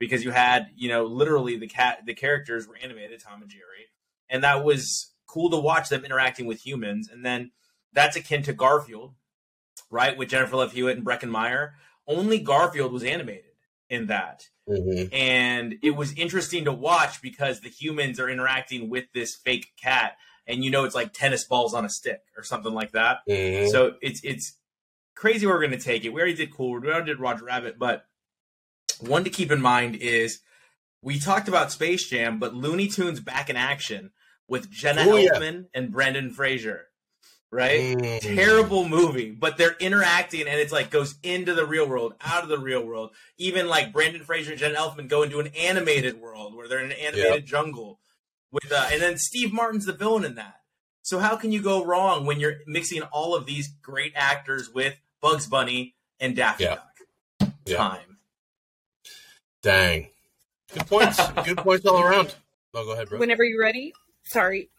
[0.00, 3.90] Because you had, you know, literally the cat, the characters were animated, Tom and Jerry,
[4.28, 7.08] and that was cool to watch them interacting with humans.
[7.08, 7.52] And then
[7.92, 9.14] that's akin to Garfield,
[9.90, 11.74] right, with Jennifer Love Hewitt and Breckin Meyer.
[12.08, 13.49] Only Garfield was animated
[13.90, 15.12] in that Mhm.
[15.12, 20.16] and it was interesting to watch because the humans are interacting with this fake cat
[20.46, 23.68] and you know it's like tennis balls on a stick or something like that Mhm.
[23.70, 24.56] so it's it's
[25.16, 27.44] crazy where we're going to take it we already did cool we already did roger
[27.44, 28.04] rabbit but
[29.00, 30.40] one to keep in mind is
[31.02, 34.12] we talked about space jam but looney tunes back in action
[34.46, 35.30] with jenna Oh, yeah.
[35.34, 36.86] elfman and brendan fraser
[37.52, 38.20] right Mhm.
[38.20, 42.48] terrible movie, but they're interacting and it's like goes into the real world, out of
[42.48, 43.14] the real world.
[43.38, 46.92] Even like Brendan Fraser and Jen Elfman go into an animated world where they're in
[46.92, 48.00] an animated jungle
[48.52, 50.60] with, uh, and then Steve Martin's the villain in that.
[51.02, 54.94] So how can you go wrong when you're mixing all of these great actors with
[55.20, 56.74] Bugs Bunny and Daffy Yeah.
[56.76, 57.50] Duck?
[57.66, 57.76] Yeah.
[57.76, 58.18] Time.
[59.62, 60.10] Dang.
[60.72, 61.18] Good points.
[61.44, 62.34] Good points all around.
[62.74, 63.18] Oh, go ahead, bro.
[63.18, 63.92] Whenever you're ready.
[64.24, 64.70] Sorry.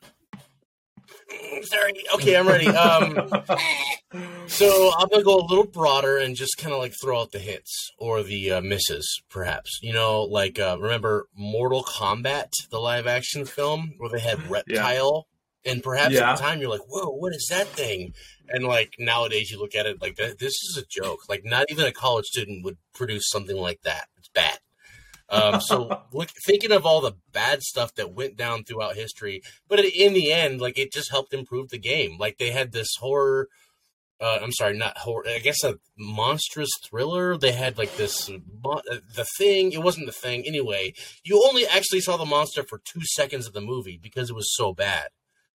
[1.64, 1.94] Sorry.
[2.16, 2.68] Okay, I'm ready.
[2.68, 3.16] Um,
[4.48, 7.40] so I'm gonna go a little broader and just kind of like throw out the
[7.40, 9.80] hits or the uh, misses, perhaps.
[9.82, 15.28] You know, like uh, remember Mortal Kombat, the live action film where they had Reptile,
[15.66, 16.32] and perhaps Yeah.
[16.32, 18.14] at the time you're like, "Whoa, what is that thing?"
[18.50, 20.40] And like nowadays you look at it like that.
[20.40, 21.30] This is a joke.
[21.30, 24.08] Like not even a college student would produce something like that.
[24.18, 24.60] It's bad.
[25.32, 29.80] Um, so look, thinking of all the bad stuff that went down throughout history, but
[29.80, 32.18] in the end, like it just helped improve the game.
[32.20, 33.48] Like they had this horror.
[34.20, 35.24] Uh, I'm sorry, not horror.
[35.28, 37.38] I guess a monstrous thriller.
[37.38, 38.30] They had like this
[38.64, 39.72] mon- uh, the thing.
[39.72, 40.94] It wasn't the thing anyway.
[41.24, 44.54] You only actually saw the monster for two seconds of the movie because it was
[44.56, 45.08] so bad.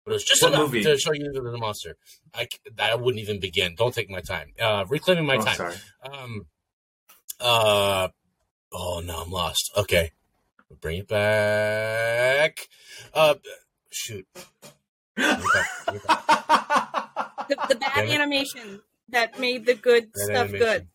[0.04, 0.82] But it was just What enough movie?
[0.82, 1.96] to show you that the monster.
[2.34, 2.48] I
[2.80, 3.74] I wouldn't even begin.
[3.76, 4.52] Don't take my time.
[4.60, 5.54] Uh, reclaiming my Oh, time.
[5.56, 5.76] sorry.
[6.02, 6.46] Um.
[7.38, 8.08] Uh.
[8.78, 9.70] Oh no, I'm lost.
[9.76, 10.10] Okay,
[10.82, 12.68] bring it back.
[13.14, 13.34] Uh,
[13.90, 14.26] shoot.
[14.34, 14.44] Bring
[15.16, 17.48] it back, bring it back.
[17.48, 18.14] The, the bad Damn it.
[18.14, 20.58] animation that made the good That stuff animation.
[20.58, 20.86] good.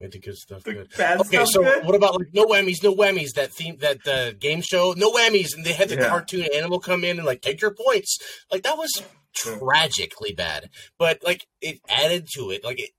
[0.00, 0.88] Made the good stuff The good.
[0.96, 1.84] bad Okay, stuff so good?
[1.84, 3.34] what about like no whammies, no whammies?
[3.34, 6.08] That theme, that uh, game show, no whammies, and they had the Yeah.
[6.08, 8.18] cartoon animal come in and like take your points.
[8.50, 12.64] Like that was tragically bad, but like it added to it.
[12.64, 12.90] Like it,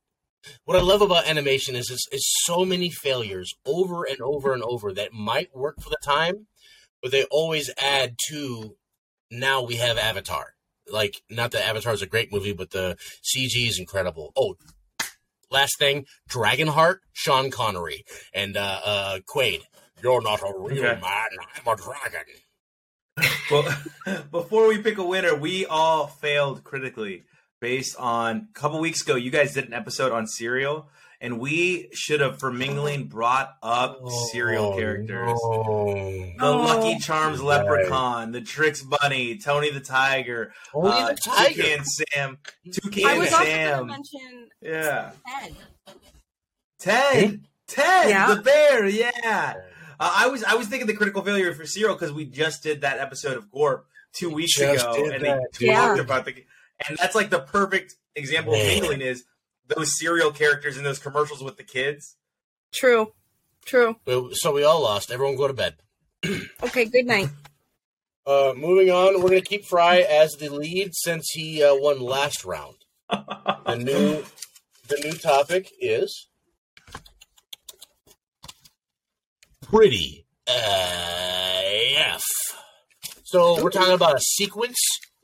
[0.66, 4.64] what I love about animation is is, is so many failures over and over and
[4.64, 6.48] over that might work for the time,
[7.02, 8.76] but they always add to.
[9.30, 10.54] Now we have Avatar.
[10.90, 14.32] Like not that Avatar is a great movie, but the CG is incredible.
[14.38, 14.56] Oh,
[15.52, 19.62] last thing, Dragonheart, Sean Connery, and uh, uh, Quaid.
[20.02, 21.02] You're not a real Okay.
[21.02, 21.28] man.
[21.58, 22.24] I'm a dragon.
[23.50, 23.66] Well,
[24.32, 27.24] before we pick a winner, we all failed critically
[27.60, 29.16] based on a couple weeks ago.
[29.16, 30.90] You guys did an episode on cereal,
[31.20, 34.00] and we should have for mingling brought up
[34.32, 35.28] cereal Oh, characters.
[35.44, 36.34] no.
[36.38, 36.58] The Oh.
[36.58, 37.64] Lucky Charms Right.
[37.64, 41.62] leprechaun, the Tricks bunny, Tony the tiger, Only uh, the tiger.
[41.64, 43.88] Toucan Sam, I Toucan was also going to Sam.
[43.88, 45.56] mention Yeah, Ted.
[46.80, 48.34] Ted, Ted, Yeah.
[48.36, 48.86] the bear.
[48.88, 49.54] Yeah,
[50.00, 52.82] uh, I was I was thinking the critical failure for cereal because we just did
[52.82, 55.76] that episode of Gorp two weeks Just ago, and that, they dude.
[55.76, 56.44] talked about the
[56.88, 58.80] and that's like the perfect example of Man.
[58.80, 59.24] mingling is
[59.68, 62.16] those cereal characters in those commercials with the kids.
[62.74, 63.14] True.
[63.66, 63.98] True.
[64.34, 65.12] So we all lost.
[65.12, 65.76] Everyone go to bed.
[66.64, 67.30] Okay, good night.
[68.26, 72.02] Uh, moving on, we're going to keep Fry as the lead since he uh, won
[72.02, 72.76] last round.
[73.10, 74.26] The new,
[74.88, 76.28] the new topic is
[79.62, 82.24] pretty AF.
[83.24, 84.78] So we're talking about a sequence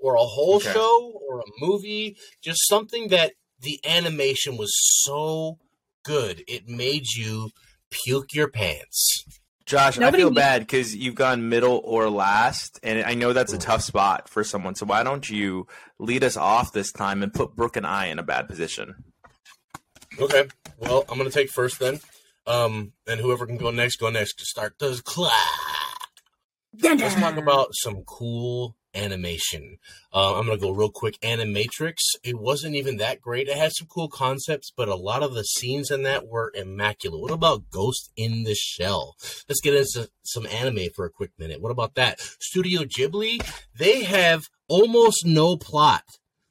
[0.04, 0.72] or a whole Okay.
[0.74, 4.72] show or a movie, just something that the animation was
[5.04, 5.58] so
[6.04, 7.50] good it made you
[7.90, 9.24] puke your pants.
[9.66, 13.32] Josh, Nobody I feel knew- bad because you've gone middle or last, and I know
[13.32, 14.76] that's a tough spot for someone.
[14.76, 15.68] So why don't you
[16.00, 18.96] lead us off this time and put Brooke and I in a bad position?
[20.20, 20.48] Okay.
[20.80, 22.02] Well, I'm gonna take first then.
[22.46, 25.32] Um, and whoever can go next, go next to start the clock.
[26.82, 29.78] Let's talk about some cool animation.
[30.14, 31.20] Uh, I'm gonna go real quick.
[31.22, 31.96] Animatrix.
[32.24, 33.48] It wasn't even that great.
[33.48, 37.22] It had some cool concepts, but a lot of the scenes in that were immaculate.
[37.22, 39.16] What about Ghost in the Shell?
[39.48, 41.62] Let's get into some anime for a quick minute.
[41.62, 42.20] What about that?
[42.20, 43.42] Studio Ghibli.
[43.78, 46.04] They have almost no plot.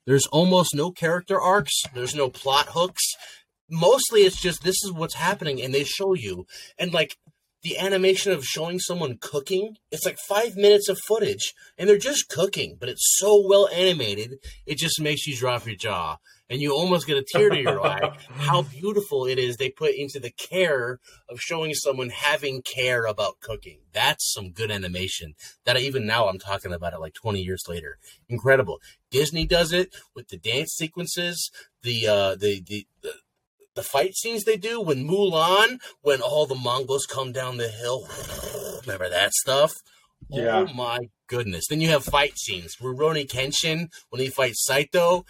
[0.06, 1.82] There's almost no character arcs.
[1.94, 3.02] There's no plot hooks.
[3.70, 6.46] Mostly it's just this is what's happening and they show you.
[6.78, 7.16] And like
[7.62, 12.28] the animation of showing someone cooking, it's like five minutes of footage and they're just
[12.28, 16.16] cooking, but it's so well animated, it just makes you drop your jaw.
[16.50, 19.94] And you almost get a tear to your eye how beautiful it is they put
[19.94, 20.98] into the care
[21.30, 23.78] of showing someone having care about cooking.
[23.92, 27.96] That's some good animation that even now I'm talking about it like 20 years later.
[28.28, 28.80] Incredible.
[29.10, 31.50] Disney does it with the dance sequences,
[31.82, 32.86] the uh, the the.
[33.02, 33.12] the
[33.74, 38.06] the fight scenes they do when Mulan, when all the Mongols come down the hill,
[38.82, 39.74] remember that stuff?
[40.28, 40.66] Yeah.
[40.68, 41.64] Oh my goodness!
[41.68, 42.76] Then you have fight scenes.
[42.76, 45.24] Rurouni Kenshin when he fights Saito.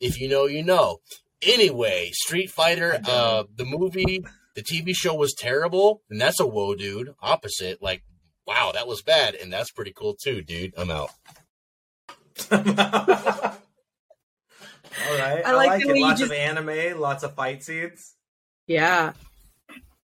[0.00, 0.98] If you know, you know.
[1.42, 6.74] Anyway, Street Fighter, uh, the movie, the TV show was terrible, and that's a whoa,
[6.74, 7.14] dude.
[7.22, 8.02] Opposite, like,
[8.46, 10.74] wow, that was bad, and that's pretty cool too, dude.
[10.76, 11.10] I'm out.
[15.10, 15.96] All right, I I like like, it.
[16.00, 18.14] Lots just- of anime, lots of fight scenes.
[18.66, 19.12] Yeah.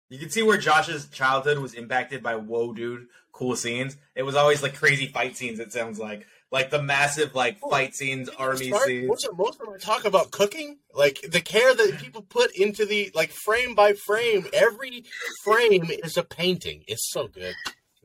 [0.10, 3.97] You can see where Josh's childhood was impacted by whoa, dude, cool scenes.
[4.15, 5.60] It was always like crazy fight scenes.
[5.60, 9.10] It sounds like like the massive like fight scenes, army Start- scenes.
[9.10, 12.86] What's it, most of them talk about cooking, like the care that people put into
[12.86, 14.45] the like frame by frame.
[14.53, 15.03] Every
[15.43, 16.84] frame is a painting.
[16.88, 17.56] It's so good,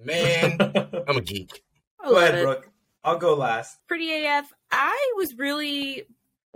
[0.03, 0.57] man.
[1.09, 1.63] I'm a geek.
[2.03, 2.45] Go ahead, it.
[2.45, 2.71] Brooke.
[3.05, 3.77] I'll go last.
[3.87, 4.51] Pretty AF.
[4.71, 6.05] I was really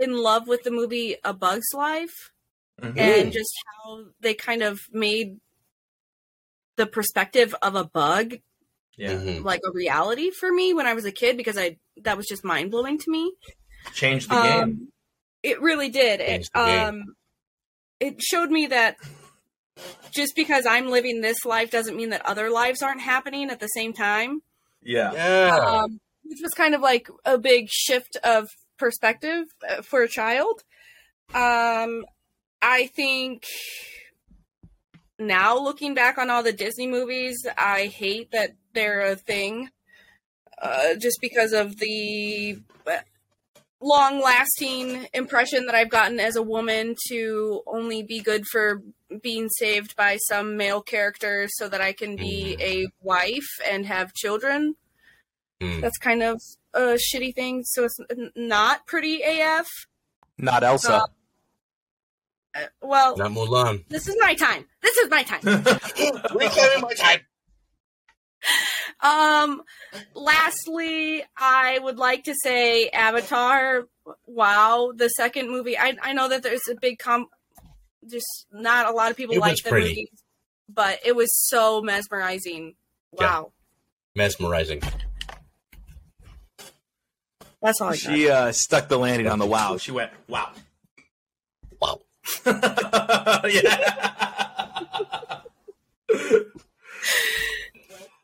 [0.02, 2.30] in love with the movie A Bug's Life
[2.80, 2.98] Mhm.
[2.98, 3.52] and just
[3.84, 5.38] how they kind of made
[6.76, 8.34] the perspective of a bug
[8.96, 9.42] Yeah, Mhm.
[9.42, 12.44] like a reality for me when I was a kid because I that was just
[12.44, 13.32] mind blowing to me.
[13.94, 14.62] changed the game.
[14.62, 14.92] Um,
[15.42, 16.20] it really did.
[16.20, 17.16] It, Changed the um,
[18.00, 18.96] it showed me that
[20.14, 23.66] just because I'm living this life doesn't mean that other lives aren't happening at the
[23.68, 24.42] same time.
[24.82, 25.56] Yeah, Yeah.
[25.56, 28.50] Um, which was kind of like a big shift of
[28.82, 30.64] perspective uh, for a child.
[31.32, 32.04] Um,
[32.60, 33.44] I think
[35.20, 39.70] now looking back on all the Disney movies, I hate that they're a thing.
[40.60, 42.58] Uh, just because of the
[43.80, 48.82] long lasting impression that I've gotten as a woman to only be good for
[49.22, 54.14] being saved by some male character so that I can be a wife and have
[54.14, 54.74] children.
[55.60, 55.80] Hmm.
[55.80, 56.40] That's kind of
[56.74, 57.64] a shitty thing.
[57.64, 57.96] So it's
[58.36, 59.68] not pretty AF.
[60.38, 60.94] Not Elsa.
[60.94, 61.06] Uh,
[62.54, 63.82] Uh, well, Not Mulan.
[63.88, 64.66] this is my time.
[64.82, 65.40] This is my time.
[66.34, 67.20] Reclaiming my time.
[69.00, 69.62] Um,
[70.14, 73.88] lastly, I would like to say Avatar.
[74.26, 75.78] Wow, the second movie.
[75.78, 77.28] I I know that there's a big com.
[78.10, 79.88] Just not a lot of people It like was the pretty.
[79.88, 80.10] movie,
[80.68, 82.74] but it was so mesmerizing.
[83.18, 83.26] Yeah.
[83.40, 83.52] Wow,
[84.14, 84.82] Mesmerizing.
[87.62, 87.98] That's all I got.
[87.98, 89.76] She uh, stuck the landing on the wow.
[89.78, 90.50] She went wow.
[91.80, 92.00] Wow.
[92.46, 94.10] yeah.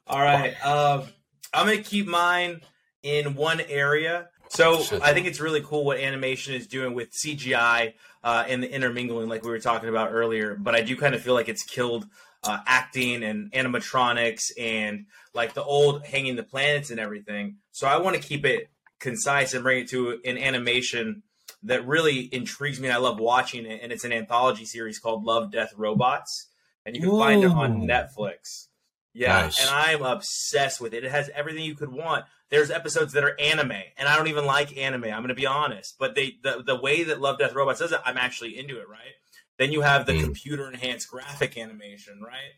[0.07, 0.55] All right.
[0.65, 1.05] Um,
[1.53, 2.61] I'm gonna keep mine
[3.03, 4.29] in one area.
[4.49, 7.93] So I think it's really cool what animation is doing with CGI
[8.25, 10.57] uh, and the intermingling, like we were talking about earlier.
[10.59, 12.07] But I do kind of feel like it's killed
[12.45, 17.57] uh, acting and animatronics and like the old hanging the planets and everything.
[17.73, 18.69] So I want to keep it
[18.99, 21.23] concise and bring it to an animation
[21.63, 23.81] that really intrigues me and I love watching it.
[23.83, 26.49] And it's an anthology series called Love, Death, Robots.
[26.87, 28.69] And you can find it on Netflix.
[29.13, 29.43] Yeah.
[29.43, 29.61] Nice.
[29.61, 31.05] And I'm obsessed with it.
[31.05, 32.25] It has everything you could want.
[32.51, 35.05] There's episodes that are anime, and I don't even like anime.
[35.05, 35.97] I'm going to be honest.
[35.99, 38.89] But they the, the way that Love, Death, Robots does it, I'm actually into it,
[38.89, 39.13] right?
[39.59, 40.25] Then you have the Mm.
[40.25, 42.53] computer enhanced graphic animation, right?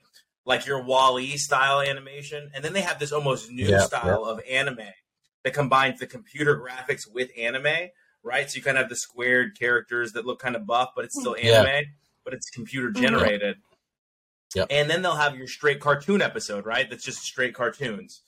[0.45, 2.53] Like your Wall-E style animation.
[2.55, 4.93] And then they have this almost new Yeah, style of anime
[5.45, 7.89] that combines the computer graphics with anime,
[8.23, 8.51] right?
[8.51, 11.19] So you kind of have the squared characters that look kind of buff, but it's
[11.19, 11.63] still Yeah.
[11.63, 11.87] anime,
[12.25, 13.57] but it's computer generated.
[14.55, 14.67] Yep.
[14.71, 16.89] And then they'll have your straight cartoon episode, right?
[16.91, 18.23] That's just straight cartoons.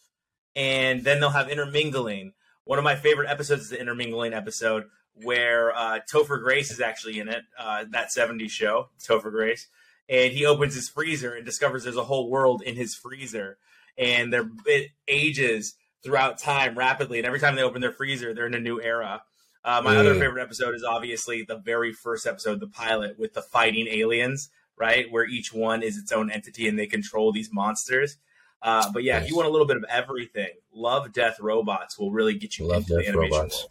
[0.55, 2.33] And then they'll have intermingling.
[2.65, 7.19] One of my favorite episodes is the intermingling episode where uh, Topher Grace is actually
[7.19, 9.67] in it, uh, that 70s show, Topher Grace.
[10.09, 13.59] And he opens his freezer and discovers there's a whole world in his freezer.
[13.99, 17.19] And they're, it ages throughout time rapidly.
[17.19, 19.23] And every time they open their freezer, they're in a new era.
[19.65, 20.19] Uh, my other Mm.
[20.21, 25.11] favorite episode is obviously the very first episode, the pilot, with the fighting aliens, right?
[25.11, 28.17] Where each one is its own entity and they control these monsters.
[28.61, 32.11] Uh, but yeah, if you want a little bit of everything, Love, Death, Robots will
[32.13, 33.59] really get you Love, into the Death, animation Robots.
[33.63, 33.71] world.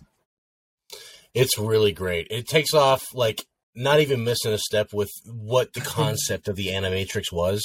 [1.33, 2.27] It's really great.
[2.29, 6.67] It takes off like not even missing a step with what the concept of the
[6.67, 7.63] Animatrix was,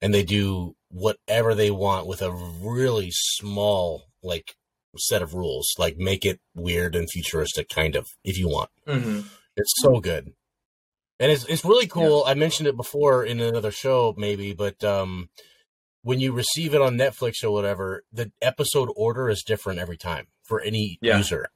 [0.00, 4.54] and they do whatever they want with a really small like
[4.96, 5.74] set of rules.
[5.78, 8.70] Like make it weird and futuristic, kind of, if you want.
[8.86, 9.26] Mhm.
[9.56, 10.32] It's so good.
[11.20, 12.24] And it's it's really cool.
[12.26, 15.28] I mentioned it before in another show, maybe, but um
[16.02, 20.28] when you receive it on Netflix or whatever, the episode order is different every time
[20.44, 21.18] for any Yeah.
[21.18, 21.48] user.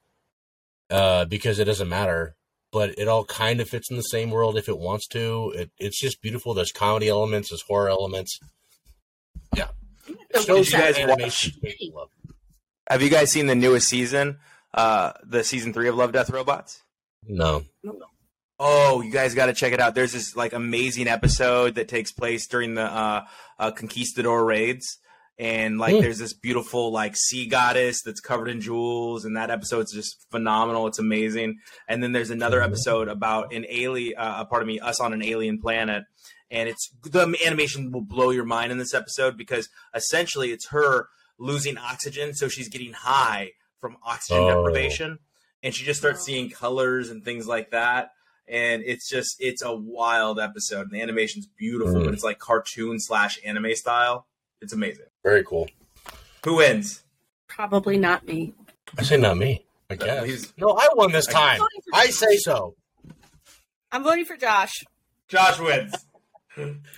[0.90, 2.37] Uh because it doesn't matter.
[2.73, 5.53] But it all kind of fits in the same world if it wants to.
[5.55, 6.55] It, it's just beautiful.
[6.55, 8.38] There's comedy elements, there's horror elements.
[9.55, 9.69] Yeah.
[10.33, 12.09] Don't Shows you guys watch- animation people love.
[12.88, 14.38] Have you guys seen the newest season?
[14.75, 16.83] Uh, the season three of Love, Death, Robots.
[17.27, 17.65] No.
[18.59, 19.95] Oh, you guys got to check it out.
[19.95, 23.25] There's this like amazing episode that takes place during the uh,
[23.59, 24.99] uh, conquistador raids,
[25.38, 26.01] and like Hmm.
[26.03, 30.87] there's this beautiful like sea goddess that's covered in jewels, and that episode's just phenomenal.
[30.87, 31.59] It's amazing.
[31.88, 32.67] And then there's another Mhm.
[32.67, 36.05] episode about an alien, uh, pardon me, us on an alien planet,
[36.53, 41.09] and it's the animation will blow your mind in this episode because essentially it's her
[41.38, 44.49] losing oxygen, so she's getting high from oxygen Oh.
[44.65, 45.19] deprivation,
[45.65, 48.11] and she just starts seeing colors and things like that
[48.49, 52.05] and it's just it's a wild episode and the animation's beautiful Mm.
[52.07, 54.27] but it's like cartoon slash anime style
[54.61, 55.69] it's amazing Very cool.
[56.45, 57.05] who wins
[57.47, 58.53] Probably not me.
[58.99, 59.65] I say not me.
[59.91, 60.27] I No, guess.
[60.27, 61.61] he's- No, I won this I- time.
[61.95, 62.75] I say so.
[63.93, 64.73] I'm voting for Josh.
[65.29, 65.95] josh wins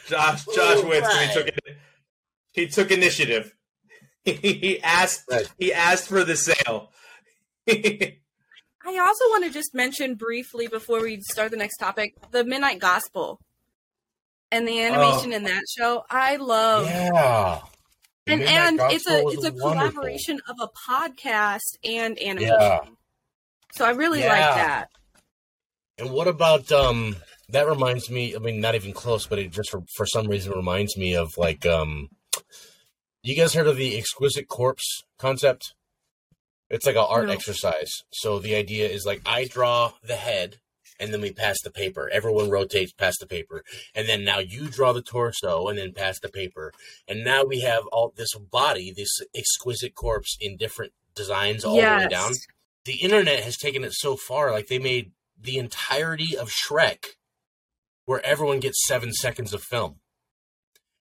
[0.09, 1.77] josh josh wins 'cause he took it
[2.53, 3.55] he took initiative
[4.25, 5.49] he asked Right.
[5.59, 6.91] he asked for the sale
[8.87, 12.81] I also want to just mention briefly before we start the next topic the Midnight
[12.81, 13.41] Gospel
[14.53, 16.05] and the animation in that show.
[16.11, 16.85] I love.
[16.87, 17.61] Yeah.
[18.27, 19.71] and Midnight and it's a it's a wonderful.
[19.73, 22.55] collaboration of a podcast and animation.
[22.61, 22.81] Yeah.
[23.73, 24.29] So I really Yeah.
[24.29, 24.89] like that.
[25.99, 27.17] And what about um?
[27.51, 28.35] That reminds me.
[28.35, 31.37] I mean, not even close, but it just for for some reason reminds me of
[31.37, 32.09] like um.
[33.23, 35.75] You guys heard of the exquisite corpse concept?
[36.69, 37.33] It's like an art No.
[37.33, 37.91] exercise.
[38.13, 40.59] So the idea is like I draw the head,
[41.01, 42.11] and then we pass the paper.
[42.13, 43.63] Everyone rotates past the paper,
[43.95, 46.73] and then now you draw the torso, and then pass the paper,
[47.09, 51.83] and now we have all this body, this exquisite corpse in different designs all the
[51.83, 52.33] way down
[52.85, 57.05] the internet has taken it so far like they made the entirety of shrek
[58.07, 59.97] where everyone gets seven seconds of film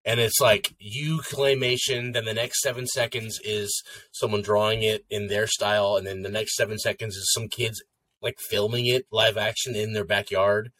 [0.06, 5.28] and it's like you claymation then the next seven seconds is someone drawing it in
[5.28, 7.82] their style and then the next seven seconds is some kids
[8.22, 10.72] like filming it live action in their backyard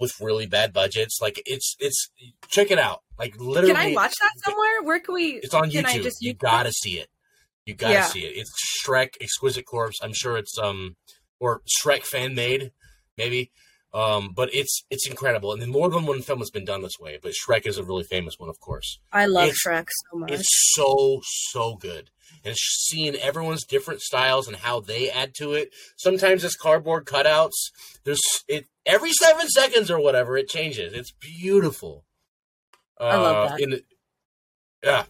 [0.00, 1.18] with really bad budgets.
[1.22, 2.10] Like it's it's
[2.48, 3.02] check it out.
[3.18, 4.82] Like literally, Can I watch that somewhere?
[4.82, 5.26] Where can we?
[5.42, 6.02] It's on YouTube.
[6.02, 7.08] Just you gotta see it.
[7.64, 8.06] You gotta Yeah.
[8.06, 8.36] see it.
[8.36, 9.98] It's Shrek Exquisite Corpse.
[10.02, 10.96] I'm sure it's um
[11.40, 12.72] or Shrek fan made,
[13.16, 13.50] maybe.
[13.96, 15.52] Um, but it's it's incredible.
[15.52, 17.82] And then more than one film has been done this way, but Shrek is a
[17.84, 18.98] really famous one, of course.
[19.12, 20.30] I love It's- Shrek so much.
[20.32, 22.10] It's so so good,
[22.44, 25.70] and seeing everyone's different styles and how they add to it.
[25.96, 27.56] Sometimes it's cardboard cutouts.
[28.04, 30.92] There's it every seven seconds or whatever it changes.
[30.92, 32.04] It's beautiful.
[33.00, 33.60] I love Uh, that.
[33.60, 33.84] in the-
[34.84, 35.04] yeah,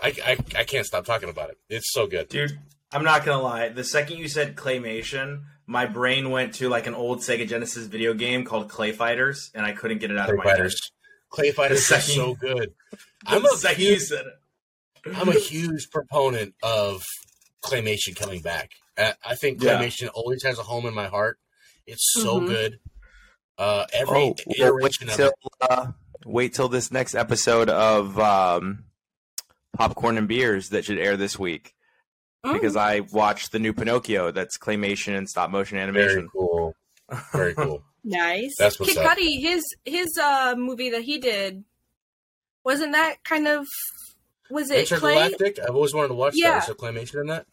[0.00, 1.58] I, I I can't stop talking about it.
[1.68, 2.28] It's so good.
[2.28, 2.58] Dude,
[2.92, 3.68] I'm not gonna lie.
[3.70, 8.14] The second you said claymation, my brain went to like an old Sega Genesis video
[8.14, 10.90] game called Clay Fighters, and I couldn't get it out Clay of my fighters.
[11.28, 12.72] Clay fighters The are so good.
[13.26, 14.10] I'm a huge.
[15.14, 17.04] I'm a huge proponent of
[17.62, 18.72] claymation coming back.
[18.96, 19.78] I think Yeah.
[19.80, 21.38] claymation always has a home in my heart.
[21.86, 22.46] It's so Mhm.
[22.46, 22.80] good.
[23.58, 25.34] Uh, every Oh, well, wait iteration of till it.
[25.70, 25.86] uh,
[26.24, 28.84] wait till this next episode of um,
[29.74, 31.74] Popcorn and Beers that should air this week
[32.44, 32.52] Mm.
[32.52, 36.14] because I watched the new Pinocchio that's claymation and stop motion animation.
[36.16, 36.74] Very cool.
[37.32, 37.82] Very cool.
[38.04, 38.54] nice.
[38.58, 39.16] That's what's Kid up.
[39.18, 41.64] Cudi, his his uh movie that he did,
[42.64, 43.66] wasn't that kind of
[44.50, 45.16] was it clay?
[45.16, 45.58] Entergalactic.
[45.60, 46.52] I've always wanted to watch Yeah.
[46.52, 46.60] that.
[46.62, 47.46] Is there claymation in that?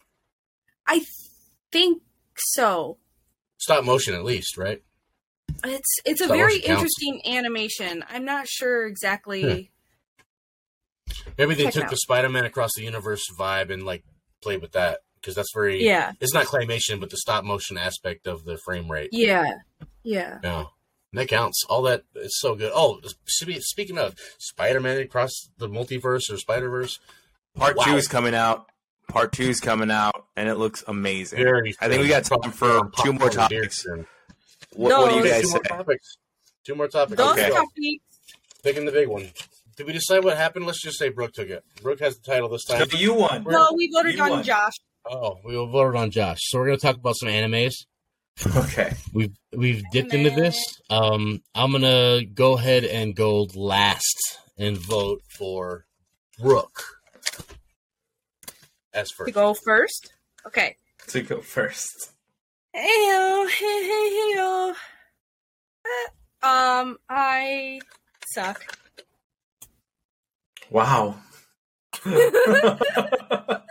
[0.86, 1.04] I
[1.72, 2.02] think
[2.36, 2.98] so.
[3.58, 4.82] Stop motion, at least, right?
[5.64, 8.04] It's it's a very interesting animation.
[8.08, 9.70] I'm not sure exactly.
[11.38, 11.90] Maybe they Check took out.
[11.90, 14.04] the Spider-Man across the universe vibe and like
[14.46, 15.82] played with that because that's very.
[15.84, 19.10] Yeah, It's not claymation, but the stop motion aspect of the frame rate.
[19.12, 19.54] yeah,
[20.04, 20.38] yeah.
[20.42, 20.64] Yeah.
[21.12, 21.64] That counts.
[21.68, 22.70] All that is so good.
[22.74, 26.98] Oh, speaking of Spider-Man across the multiverse or Spider-Verse,
[27.56, 27.84] Part Wow.
[27.84, 28.66] two is coming out.
[29.08, 31.38] Part two is coming out, and it looks amazing.
[31.42, 31.74] very.
[31.80, 33.84] I think we got time for two more topics.
[34.74, 35.68] What, what do you guys two more say?
[35.76, 36.16] topics.
[36.64, 37.16] Two more topics.
[37.16, 37.48] Those Okay.
[37.50, 37.72] topics.
[38.62, 39.30] Picking the big one.
[39.76, 40.66] Did we decide what happened?
[40.66, 41.62] Let's just say Brooke took it.
[41.82, 42.88] Brooke has the title this time.
[42.88, 43.44] So you won.
[43.46, 44.42] No, we voted You on won.
[44.42, 44.72] Josh.
[45.08, 46.38] Oh, we voted on Josh.
[46.42, 47.74] So we're gonna talk about some animes.
[48.56, 48.92] Okay.
[49.14, 50.58] We've we've dipped into this.
[50.90, 54.16] Um, I'm gonna go ahead and go last
[54.58, 55.86] and vote for
[56.38, 56.82] Brooke
[58.92, 59.28] as first.
[59.28, 59.34] To first.
[59.34, 60.12] go first.
[60.46, 60.76] Okay.
[61.08, 62.12] To go first.
[62.74, 64.74] Heyo, hey, hey, heyo.
[65.86, 66.08] Eh,
[66.42, 67.80] Um, I
[68.32, 68.78] suck.
[70.70, 71.16] Wow.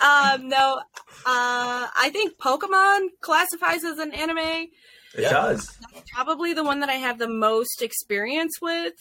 [0.00, 0.80] Um, no.
[1.26, 4.38] Uh, I think Pokemon classifies as an anime.
[4.38, 4.70] It
[5.18, 5.30] Yeah.
[5.30, 5.76] does.
[6.14, 8.94] Probably the one that I have the most experience with.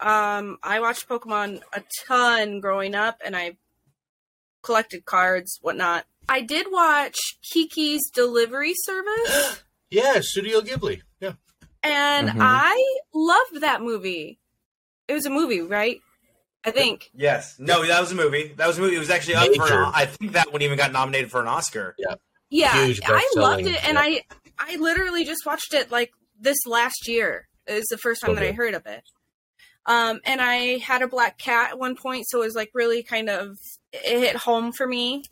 [0.00, 3.56] Um, I watched Pokemon a ton growing up, and I
[4.62, 6.04] collected cards, whatnot.
[6.28, 11.02] I did watch Kiki's Delivery Service, Yeah, Studio Ghibli.
[11.20, 11.34] Yeah,
[11.82, 12.38] and Mhm.
[12.40, 14.40] I loved that movie.
[15.08, 16.00] It was a movie, right?
[16.64, 17.10] I think.
[17.14, 17.56] Yes.
[17.58, 18.54] No, that was a movie.
[18.56, 18.96] That was a movie.
[18.96, 19.64] It was actually up for.
[19.64, 19.82] Major.
[19.82, 21.94] An, I think that one even got nominated for an Oscar.
[22.48, 24.00] Yeah, Huge I loved it, and yeah.
[24.00, 24.20] I
[24.58, 27.48] I literally just watched it like this last year.
[27.66, 29.02] It was the first time that I heard of it.
[29.86, 33.02] Um, and I had a black cat at one point, so it was like really
[33.02, 33.58] kind of
[33.92, 35.24] it hit home for me.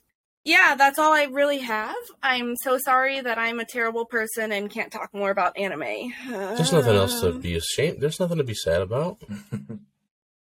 [0.45, 1.95] Yeah, that's all I really have.
[2.23, 6.13] I'm so sorry that I'm a terrible person and can't talk more about anime.
[6.29, 8.01] there's nothing else to Um, be ashamed.
[8.01, 9.19] There's nothing to be sad about.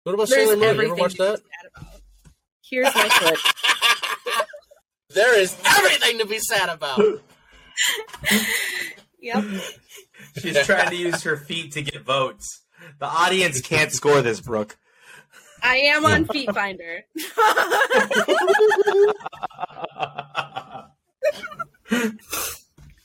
[0.03, 0.61] What about There's Sailor Moon?
[0.61, 1.41] You ever everything watch that?
[2.69, 3.39] Here's my clip.
[5.09, 6.99] There is everything to be sad about.
[9.21, 9.43] Yep.
[10.39, 12.63] She's trying to use her feet to get votes.
[12.99, 14.77] The audience can't score this, Brooke.
[15.68, 17.03] I am on Feet Finder.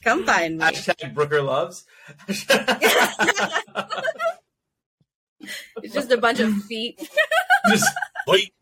[0.04, 0.64] Come find me.
[0.64, 1.84] Hashtag Brooker loves.
[5.82, 6.98] It's just a bunch of feet.
[7.68, 7.86] Just
[8.26, 8.52] Wait,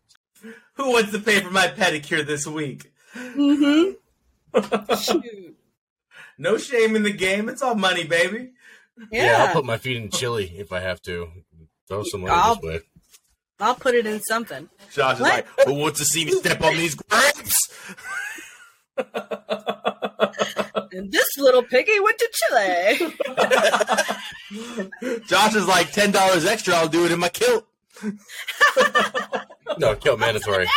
[0.73, 2.91] who wants to pay for my pedicure this week?
[3.15, 4.95] Mm-hmm.
[4.95, 5.55] Shoot.
[6.41, 7.49] No shame in the game.
[7.49, 8.51] It's all money, baby.
[9.11, 9.25] yeah.
[9.25, 11.27] Yeah, I'll put my feet in chili if I have to.
[11.89, 12.79] Throw some money I'll- this way.
[13.59, 14.69] I'll put it in something.
[14.91, 15.45] Josh is What?
[15.57, 17.57] like, who wants to see me step on these grapes?
[20.91, 23.13] And this little piggy went to Chile.
[25.27, 27.65] Josh is like, ten dollars extra, I'll do it in my kilt.
[29.77, 30.65] No, kilt mandatory.
[30.65, 30.73] Down.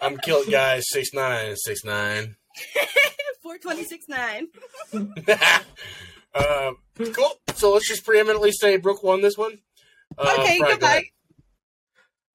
[0.00, 2.36] I'm kilt guy six nine six nine.
[3.42, 4.48] Four twenty six nine.
[6.34, 6.76] um,
[7.12, 7.32] cool.
[7.54, 9.58] So let's just preeminently say Brooke won this one.
[10.16, 11.04] Uh, Okay, Brian, go goodbye.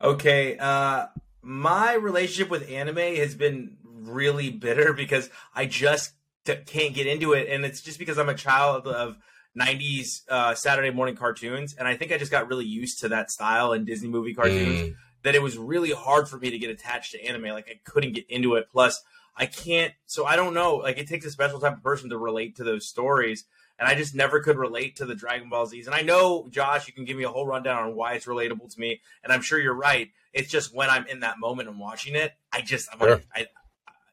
[0.04, 1.06] Okay, uh,
[1.42, 6.12] my relationship with anime has been really bitter because I just
[6.44, 9.18] t- can't get into it, and it's just because I'm a child of
[9.58, 13.32] '90s uh, Saturday morning cartoons, and I think I just got really used to that
[13.32, 14.96] style in Disney movie cartoons Mm.
[15.24, 17.44] that it was really hard for me to get attached to anime.
[17.46, 18.68] Like I couldn't get into it.
[18.70, 19.02] Plus,
[19.38, 19.94] I can't.
[20.06, 20.76] So I don't know.
[20.78, 23.46] Like it takes a special type of person to relate to those stories,
[23.80, 25.88] and I just never could relate to the Dragon Ball Z's.
[25.88, 28.74] And I know, Josh, you can give me a whole rundown on why it's relatable
[28.74, 30.10] to me, and I'm sure you're right.
[30.34, 33.10] It's just when I'm in that moment and watching it, I just I'm Sure.
[33.10, 33.46] like, I,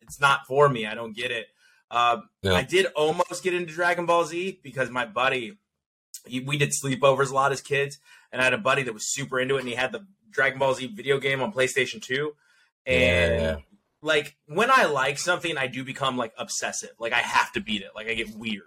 [0.03, 0.87] it's not for me.
[0.87, 1.47] I don't get it.
[1.91, 2.53] Um, Yeah.
[2.55, 5.59] I did almost get into Dragon Ball Z because my buddy,
[6.27, 7.99] he, we did sleepovers a lot as kids,
[8.33, 10.59] and I had a buddy that was super into it, and he had the Dragon
[10.59, 12.35] Ball Z video game on PlayStation Two,
[12.87, 13.57] and Yeah.
[14.03, 16.91] like when I like something, I do become like obsessive.
[16.99, 17.91] Like I have to beat it.
[17.95, 18.63] Like I get weird,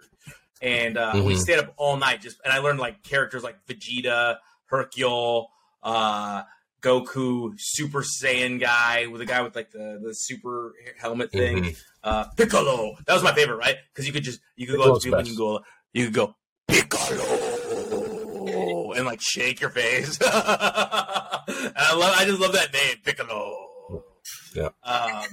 [0.62, 1.38] and uh, we Mhm.
[1.38, 5.50] stayed up all night just, and I learned like characters like Vegeta, Hercule,
[5.82, 6.42] uh,
[6.80, 11.76] Goku, Super Saiyan guy with a guy with like the the super helmet thing Mhm.
[12.02, 12.96] uh, Piccolo.
[13.06, 13.76] That was my favorite, right?
[13.92, 15.30] Because you could just you could go Piccolo's to people best.
[15.30, 16.36] you could go you could go
[16.68, 20.18] Piccolo and like shake your face.
[20.20, 24.02] and I love I just love that name Piccolo.
[24.54, 24.68] Yeah.
[24.82, 25.24] Um,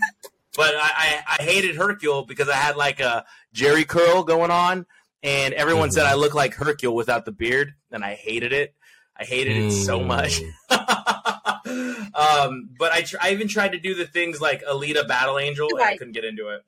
[0.56, 4.86] but I, I I hated Hercule because I had like a Jheri curl going on,
[5.24, 5.94] and everyone Mhm.
[5.94, 8.74] said I look like Hercule without the beard, and I hated it.
[9.20, 10.08] I hated it so Mm.
[10.08, 10.40] much.
[12.16, 15.68] um, but I, tr- I even tried to do the things like Alita Battle Angel,
[15.74, 16.64] and I couldn't get into it.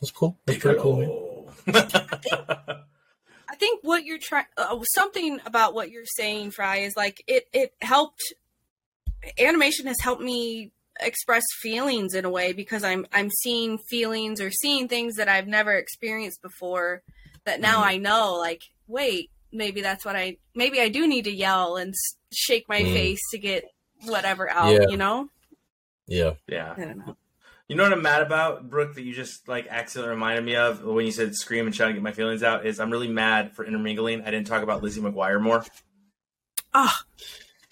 [0.00, 0.38] That's cool.
[0.46, 1.52] That's pretty cool.
[1.66, 7.48] I think what you're trying, uh, something about what you're saying, Fry, is like it.
[7.52, 8.20] It helped.
[9.38, 10.70] Animation has helped me
[11.00, 15.48] express feelings in a way because I'm I'm seeing feelings or seeing things that I've
[15.48, 17.02] never experienced before.
[17.48, 17.86] That now Mhm.
[17.86, 20.36] I know, like, wait, maybe that's what I.
[20.54, 21.94] Maybe I do need to yell and
[22.30, 22.92] shake my Mm.
[22.92, 23.64] face to get
[24.04, 24.70] whatever out.
[24.74, 24.88] Yeah.
[24.90, 25.30] You know,
[26.06, 26.34] Yeah.
[26.46, 26.74] yeah.
[26.76, 27.16] I don't know.
[27.66, 30.82] You know what I'm mad about, Brooke, that you just like accidentally reminded me of
[30.84, 33.54] when you said scream and shout and get my feelings out is I'm really mad
[33.56, 34.20] for intermingling.
[34.22, 35.64] I didn't talk about Lizzie McGuire more.
[36.74, 37.02] Ah,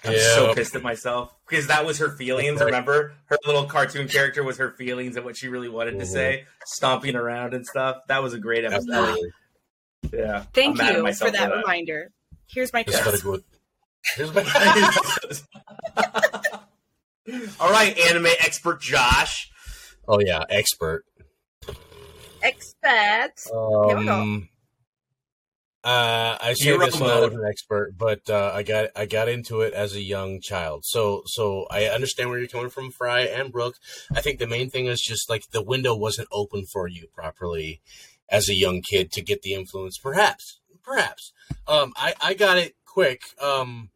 [0.04, 0.34] I'm Yeah.
[0.34, 2.60] so pissed at myself because that was her feelings.
[2.62, 6.12] Remember, her little cartoon character was her feelings and what she really wanted to Mhm.
[6.12, 7.98] say, stomping around and stuff.
[8.08, 8.90] That was a great episode.
[8.90, 9.32] Absolutely.
[10.12, 12.10] Yeah, thank I'm mad at you for that, reminder.
[12.46, 13.22] Here's my Just kiss.
[13.22, 13.38] go.
[14.16, 14.42] Here's my.
[17.60, 19.50] All right, anime expert Josh.
[20.06, 21.04] oh yeah, expert.
[22.42, 23.32] Expert.
[23.88, 24.20] Here we go.
[24.20, 24.48] Um,
[25.86, 27.32] uh, I say this not mode.
[27.32, 30.84] as an expert, but uh, I got I got into it as a young child.
[30.84, 33.76] So so I understand where you're coming from, Fry and Brooke.
[34.12, 37.80] I think the main thing is just like the window wasn't open for you properly
[38.28, 39.98] as a young kid to get the influence.
[39.98, 41.32] Perhaps, perhaps.
[41.66, 43.22] Um, I I got it quick.
[43.40, 43.90] Um,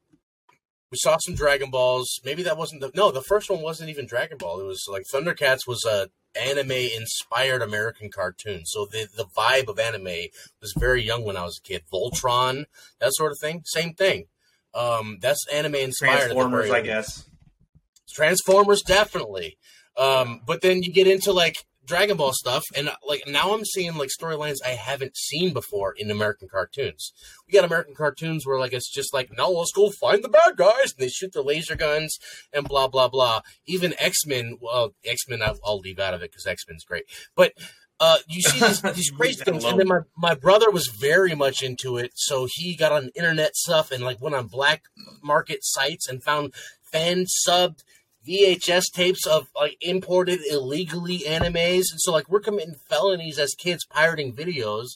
[0.91, 2.21] we saw some Dragon Balls.
[2.25, 3.11] Maybe that wasn't the no.
[3.11, 4.61] The first one wasn't even Dragon Ball.
[4.61, 6.09] It was like Thundercats was a
[6.39, 8.63] anime inspired American cartoon.
[8.65, 10.29] So the the vibe of anime
[10.61, 11.83] was very young when I was a kid.
[11.93, 12.65] Voltron,
[13.01, 13.63] that sort of thing.
[13.67, 14.27] Same thing.
[14.75, 16.33] Um, that's anime inspired.
[16.33, 17.25] Transformers, I guess.
[18.13, 19.57] Transformers, definitely.
[19.97, 23.97] Um, but then you get into like Dragon Ball stuff, and like now I'm seeing
[23.97, 27.13] like storylines I haven't seen before in American cartoons.
[27.47, 30.57] We got American cartoons where like it's just like, now let's go find the bad
[30.57, 32.19] guys, and they shoot the laser guns
[32.53, 33.41] and blah blah blah.
[33.67, 36.85] Even X Men, well, X Men I'll, I'll leave out of it because X Men's
[36.85, 37.05] great,
[37.35, 37.53] but.
[38.03, 41.63] Uh, you see these, these crazy things, and then my, my brother was very much
[41.63, 44.85] into it, so he got on internet stuff and like went on black
[45.23, 46.55] market sites and found
[46.91, 47.83] fan subbed
[48.27, 53.85] VHS tapes of like imported illegally animes, and so like we're committing felonies as kids
[53.87, 54.89] pirating videos,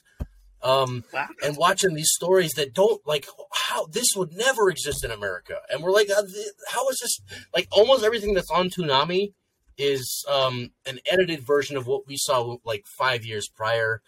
[0.63, 1.29] um, Wow.
[1.43, 5.83] and watching these stories that don't like how this would never exist in America, and
[5.83, 6.23] we're like, uh,
[6.69, 7.19] how is this?
[7.55, 9.33] Like almost everything that's on Toonami
[9.77, 14.03] is um an edited version of what we saw like five years prior.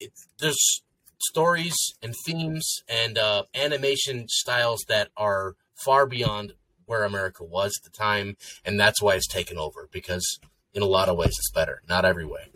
[0.00, 0.10] It,
[0.40, 0.82] there's
[1.20, 5.54] stories and themes and uh, animation styles that are
[5.84, 6.54] far beyond
[6.86, 10.38] where America was at the time, and that's why it's taken over because
[10.74, 12.50] in a lot of ways it's better, not every way.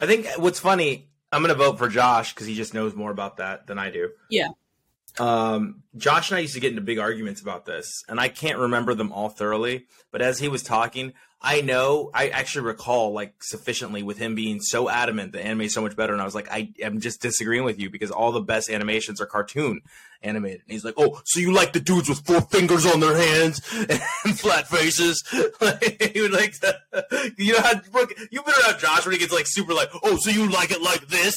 [0.00, 3.10] I think what's funny, I'm going to vote for Josh because he just knows more
[3.10, 4.10] about that than I do.
[4.30, 4.48] Yeah.
[5.18, 8.58] Um, Josh and I used to get into big arguments about this, and I can't
[8.58, 9.86] remember them all thoroughly.
[10.12, 14.60] But as he was talking, I know I actually recall like sufficiently with him being
[14.60, 17.22] so adamant that anime is so much better, and I was like, I am just
[17.22, 19.82] disagreeing with you because all the best animations are cartoon
[20.20, 20.62] animated.
[20.62, 23.60] And he's like, Oh, so you like the dudes with four fingers on their hands
[23.72, 24.00] and
[24.38, 25.22] flat faces?
[26.12, 29.32] he would like, to, you know how Brooke, you've been around Josh when he gets
[29.32, 31.36] like super like, Oh, so you like it like this?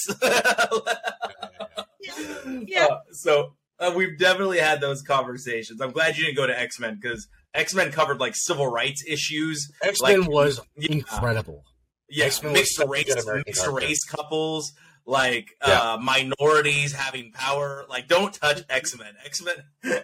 [2.66, 2.86] Yeah.
[2.86, 5.82] Uh, so uh, we've definitely had those conversations.
[5.82, 9.04] I'm glad you didn't go to X Men because X Men covered like civil rights
[9.08, 9.72] issues.
[9.82, 10.92] X Men Like- was Yeah.
[10.94, 11.66] incredible.
[12.14, 13.76] Yeah, X-Men mixed such race, mixed cartoon.
[13.88, 14.74] race couples.
[15.06, 17.86] like uh, minorities having power.
[17.90, 19.14] Like, don't touch X Men.
[19.26, 19.56] X Men.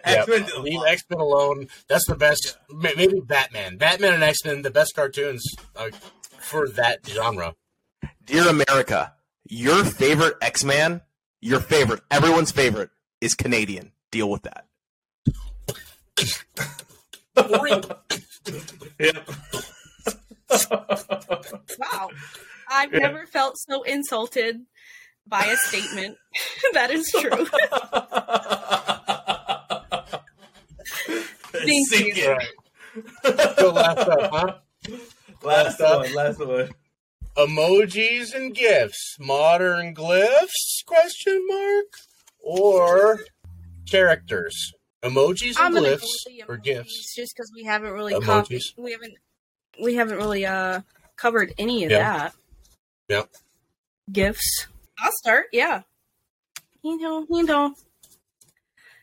[0.04, 0.46] X Men.
[0.48, 1.68] Yeah, leave X Men alone.
[1.86, 2.56] That's the best.
[2.70, 3.76] ma- Maybe Batman.
[3.76, 5.44] Batman and X Men, the best cartoons
[5.76, 5.90] uh,
[6.40, 7.54] for that genre.
[8.24, 9.12] Dear America,
[9.44, 11.02] your favorite X Man,
[11.40, 12.90] your favorite, everyone's favorite,
[13.20, 13.92] is Canadian.
[14.10, 14.64] Deal with that.
[18.98, 19.30] Yep.
[21.78, 22.10] Wow.
[22.70, 24.56] I've never felt so insulted
[25.26, 26.16] by a statement.
[26.72, 27.30] that is true.
[31.52, 32.38] Thank Sink you.
[33.24, 33.58] it.
[33.58, 34.54] So last up, huh?
[35.42, 35.44] Last
[35.78, 36.02] Last up.
[36.04, 36.14] one.
[36.14, 36.70] Last one.
[37.36, 40.84] Emojis and gifs, modern glyphs?
[40.86, 41.86] Question mark
[42.40, 43.20] or
[43.88, 44.72] characters?
[45.02, 47.14] Emojis I'm and glyphs with or emojis gifs?
[47.14, 48.24] just because we haven't really Emojis.
[48.24, 49.14] covered, we haven't
[49.82, 50.80] we haven't really uh
[51.16, 52.18] covered any of Yeah.
[52.18, 52.34] that.
[53.08, 53.30] Yep.
[54.12, 54.66] Gifts.
[54.98, 55.46] I'll start.
[55.52, 55.82] Yeah.
[56.82, 57.26] You know.
[57.30, 57.74] You know.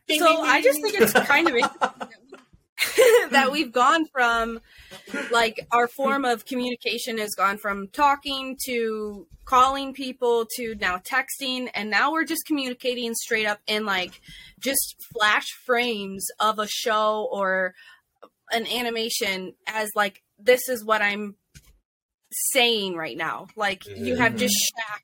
[0.09, 2.09] So I just think it's kind of interesting
[2.77, 4.59] that, we, that we've gone from
[5.31, 11.69] like our form of communication has gone from talking to calling people to now texting
[11.75, 14.19] and now we're just communicating straight up in like
[14.59, 17.73] just flash frames of a show or
[18.51, 21.35] an animation as like this is what I'm
[22.31, 23.47] saying right now.
[23.55, 24.39] Like you have mm-hmm.
[24.39, 25.01] just Shaq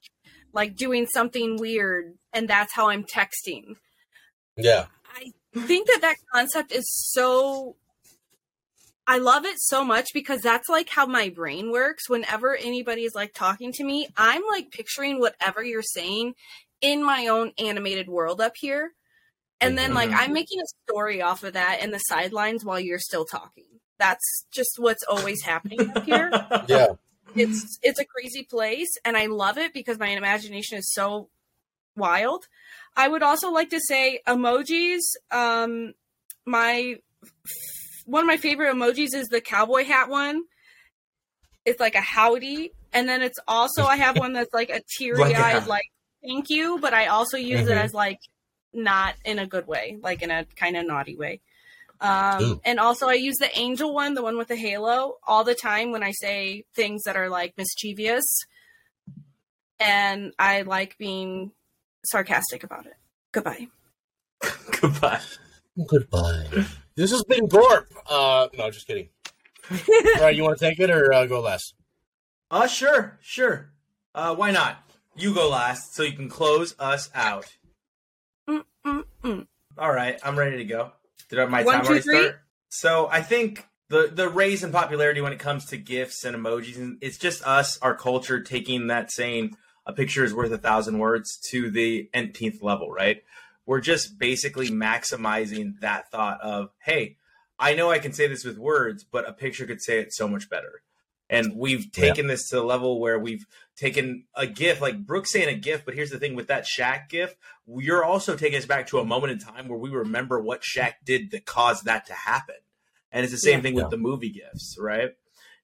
[0.54, 3.76] like doing something weird and that's how I'm texting.
[4.58, 4.86] Yeah.
[5.56, 7.76] I think that that concept is so
[9.08, 12.10] I love it so much because that's like how my brain works.
[12.10, 16.36] Whenever anybody is like talking to me, I'm like picturing whatever you're saying
[16.80, 18.91] in my own animated world up here.
[19.60, 20.10] And then like.
[20.12, 20.34] I'm mm-hmm.
[20.34, 23.66] making a story off of that in the sidelines while you're still talking.
[23.99, 26.32] That's just what's always happening up here
[26.68, 26.88] Yeah.
[27.36, 31.30] it's it's a crazy place and i love it because my imagination is so
[32.02, 32.47] wild.
[32.97, 34.99] I would also like to say emojis
[35.32, 35.93] um
[36.45, 36.95] my
[38.06, 40.43] one of my favorite emojis is the cowboy hat one.
[41.64, 45.66] It's like a howdy and then it's also i have one that's like a teary-eyed
[45.68, 45.86] like
[46.28, 47.84] thank you but i also use it Mhm.
[47.86, 48.20] as like
[48.74, 51.39] not in a good way like in a kind of naughty way.
[52.02, 55.54] Um, and also I use the angel one, the one with the halo, all the
[55.54, 58.26] time when I say things that are like mischievous.
[59.80, 61.52] And I like being
[62.06, 62.93] sarcastic about it.
[63.32, 63.68] Goodbye.
[64.82, 65.22] Goodbye.
[65.88, 66.45] Goodbye.
[66.95, 67.91] This has been Gorp.
[68.10, 69.10] Uh, no, just kidding.
[69.72, 71.74] All right, you want to take it or uh, go last?
[72.49, 73.72] Uh, sure, sure.
[74.14, 74.84] Uh, why not?
[75.16, 77.45] You go last so you can close us out.
[78.49, 79.47] Mm, mm, mm.
[79.78, 80.91] All right, I'm ready to go.
[81.30, 82.20] Did I- my One, time two, already three?
[82.20, 82.39] start?
[82.70, 86.78] So I think the the raise in popularity when it comes to gifts and emojis,
[86.78, 89.56] and it's just us, our culture, taking that saying
[89.86, 93.24] "a picture is worth a thousand words" to the nth level, right?
[93.66, 97.18] We're just basically maximizing that thought of, hey,
[97.60, 100.28] I know I can say this with words, but a picture could say it so
[100.28, 100.82] much better.
[101.30, 103.46] And we've taken this to the level where we've
[103.78, 107.08] taken a GIF, like Brooks saying a GIF, but here's the thing with that Shaq
[107.08, 110.62] GIF, you're also taking us back to a moment in time where we remember what
[110.62, 112.56] Shaq did that caused that to happen.
[113.14, 113.62] And it's the same Yeah.
[113.62, 115.12] thing with the movie GIFs, right?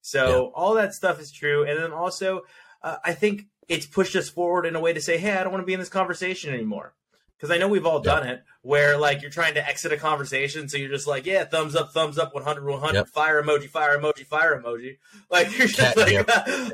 [0.00, 1.64] So all that stuff is true.
[1.64, 2.42] And then also,
[2.82, 5.52] uh, I think it's pushed us forward in a way to say, hey, I don't
[5.52, 6.94] want to be in this conversation anymore.
[7.36, 8.14] Because I know we've all Yeah.
[8.14, 10.68] done it where like you're trying to exit a conversation.
[10.68, 13.08] So you're just like, yeah, thumbs up, thumbs up, 100, 100, Yep.
[13.10, 14.98] fire emoji, fire emoji, fire emoji.
[15.30, 16.72] Like you're just Cat like, gif.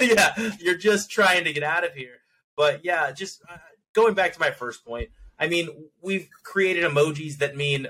[0.00, 2.16] yeah, you're just trying to get out of here.
[2.56, 3.58] But yeah, just uh,
[3.92, 5.10] going back to my first point.
[5.38, 5.68] I mean,
[6.02, 7.86] we've created emojis that mean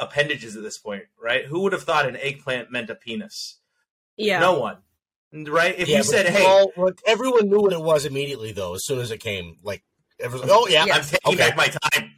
[0.00, 1.44] appendages at this point, right?
[1.46, 3.58] Who would have thought an eggplant meant a penis?
[4.16, 4.40] Yeah.
[4.40, 4.78] No one,
[5.32, 5.74] right?
[5.78, 8.74] If Yeah, you said, "Hey, all- look, everyone knew what it was immediately, though.
[8.74, 9.82] As soon as it came, like,
[10.20, 10.94] everyone's like, "Oh yeah, Yeah.
[10.96, 11.50] I'm taking Okay.
[11.50, 12.14] back my time."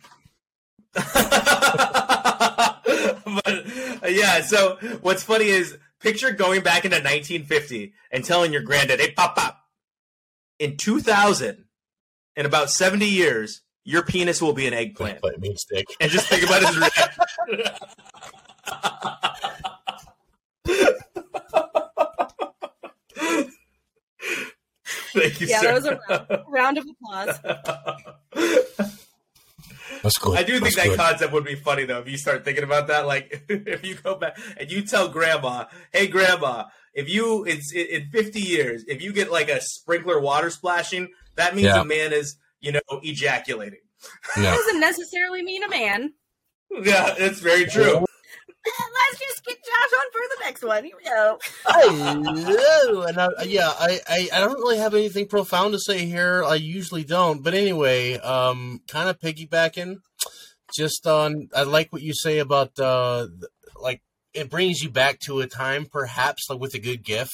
[3.45, 9.01] but yeah, so what's funny is picture going back into 1950 and telling your granddad,
[9.01, 9.61] "Hey, pop, pop."
[10.59, 11.65] In 2000,
[12.37, 15.21] in about 70 years, your penis will be an eggplant.
[15.21, 17.25] Play mean stick." And just think about his reaction.
[25.15, 25.67] Thank you, Yeah, sir.
[25.67, 27.39] that was a round, round of applause.
[30.03, 30.37] That's good.
[30.39, 30.99] I do think That's that good.
[30.99, 33.07] concept would be funny though if you start thinking about that.
[33.07, 38.11] Like if you go back and you tell grandma, "Hey, grandma, if you it's in
[38.11, 41.81] 50 years, if you get like a sprinkler water splashing, that means Yeah.
[41.81, 43.81] a man is you know ejaculating."
[44.37, 44.55] Yeah.
[44.55, 46.13] doesn't necessarily mean a man.
[46.83, 48.05] Yeah, it's very true.
[49.11, 50.85] Let's just get Josh on for the next one.
[50.85, 51.39] Here we go.
[51.67, 56.43] Hello, and I, yeah, I, I, I don't really have anything profound to say here.
[56.43, 59.99] I usually don't, but anyway, um, kind of piggybacking,
[60.75, 61.49] just on.
[61.55, 63.27] I like what you say about uh,
[63.81, 64.01] like
[64.33, 67.29] it brings you back to a time, perhaps like with a good GIF.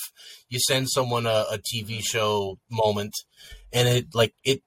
[0.49, 3.15] You send someone a, a TV show moment,
[3.73, 4.63] and it like it.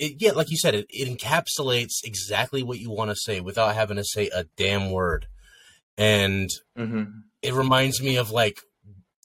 [0.00, 3.74] It, yeah, like you said, it, it encapsulates exactly what you want to say without
[3.74, 5.26] having to say a damn word.
[5.98, 7.04] And Mm-hmm.
[7.42, 8.60] it reminds me of like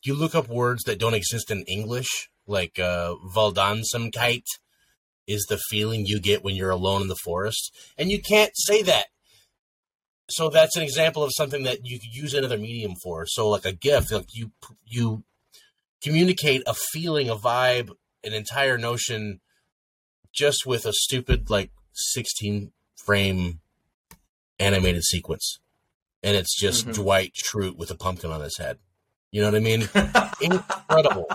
[0.03, 4.43] you look up words that don't exist in English, like uh Waldeinsamkeit
[5.28, 8.84] is the feeling you get when you're alone in the forest, and you can't say
[8.84, 9.05] that.
[10.30, 13.26] So that's an example of something that you could use another medium for.
[13.28, 14.51] So like a GIF, like you
[14.86, 15.24] you
[16.03, 17.89] communicate a feeling, a vibe,
[18.24, 19.39] an entire notion
[20.34, 23.59] just with a stupid like 16 frame
[24.59, 25.59] animated sequence
[26.26, 26.95] and it's just Mhm.
[26.95, 28.80] Dwight Schrute with a pumpkin on his head.
[29.32, 29.88] You know what I mean?
[30.41, 31.28] Incredible,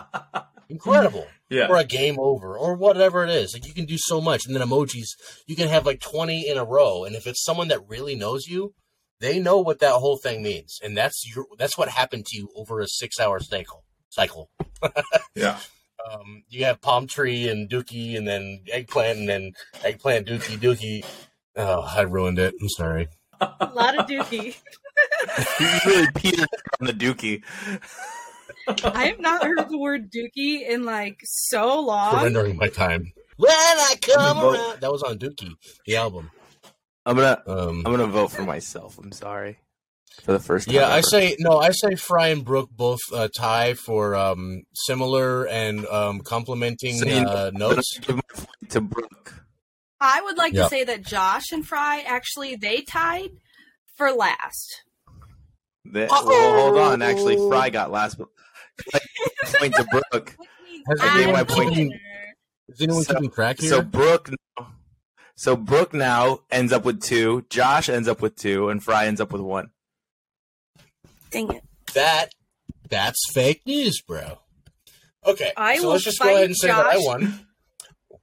[0.68, 1.26] incredible.
[1.49, 1.66] Yeah.
[1.68, 3.53] Or a game over, or whatever it is.
[3.55, 5.09] Like you can do so much, and then emojis.
[5.47, 8.47] You can have like twenty in a row, and if it's someone that really knows
[8.47, 8.74] you,
[9.20, 11.47] they know what that whole thing means, and that's your.
[11.59, 13.84] That's what happened to you over a six-hour cycle.
[14.11, 14.51] Cycle.
[15.34, 15.59] Yeah.
[16.11, 19.53] Um, you have palm tree and dookie, and then eggplant, and then
[19.84, 21.05] eggplant dookie dookie.
[21.57, 22.55] Oh, I ruined it.
[22.61, 23.09] I'm sorry.
[23.41, 24.57] A lot of dookie.
[25.61, 26.49] You really petered
[26.80, 27.43] on the dookie.
[28.84, 32.18] I have not heard the word dookie in like so long.
[32.18, 33.12] surrendering my time.
[33.36, 34.55] When I come vote.
[34.55, 35.55] around, that was on Dookie,
[35.86, 36.30] the album.
[37.07, 38.99] I'm gonna Um, I'm gonna vote for myself.
[38.99, 39.59] I'm sorry.
[40.24, 40.74] For the first time.
[40.74, 41.59] yeah, I say no.
[41.59, 47.07] I say Fry and Brooke both uh, tie for um, similar and um, complementing So
[47.07, 47.99] you know- uh, notes.
[48.01, 48.22] give my
[48.68, 49.39] to Brooke.
[50.01, 50.65] I would like Yeah.
[50.65, 53.31] to say that Josh and Fry actually they tied
[53.97, 54.83] for last.
[55.93, 56.27] That- oh!
[56.27, 57.03] well, hold on.
[57.03, 58.17] Actually, Fry got last.
[58.19, 58.29] but-
[59.59, 60.37] point to Brooke.
[60.89, 61.93] Has I gave anyone, my point.
[62.69, 63.69] is anyone So- keeping track here?
[63.71, 64.31] So Brooke,
[65.37, 67.45] so Brooke now ends up with two.
[67.51, 69.71] Josh ends up with two, and Fry ends up with one.
[71.31, 71.63] Dang it!
[71.95, 72.31] that
[72.89, 74.39] that's fake news, bro.
[75.27, 77.47] Okay, I so will let's just go ahead and say that I won.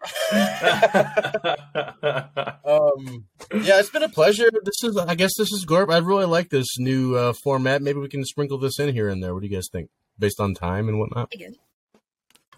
[2.67, 4.49] Um, yeah, it's been a pleasure.
[4.65, 5.89] This is, I guess, this is Gorp.
[5.89, 7.81] I really like this new uh, format.
[7.81, 9.33] Maybe we can sprinkle this in here and there.
[9.33, 9.89] What do you guys think,
[10.19, 11.33] based on time and whatnot?
[11.33, 11.55] Again.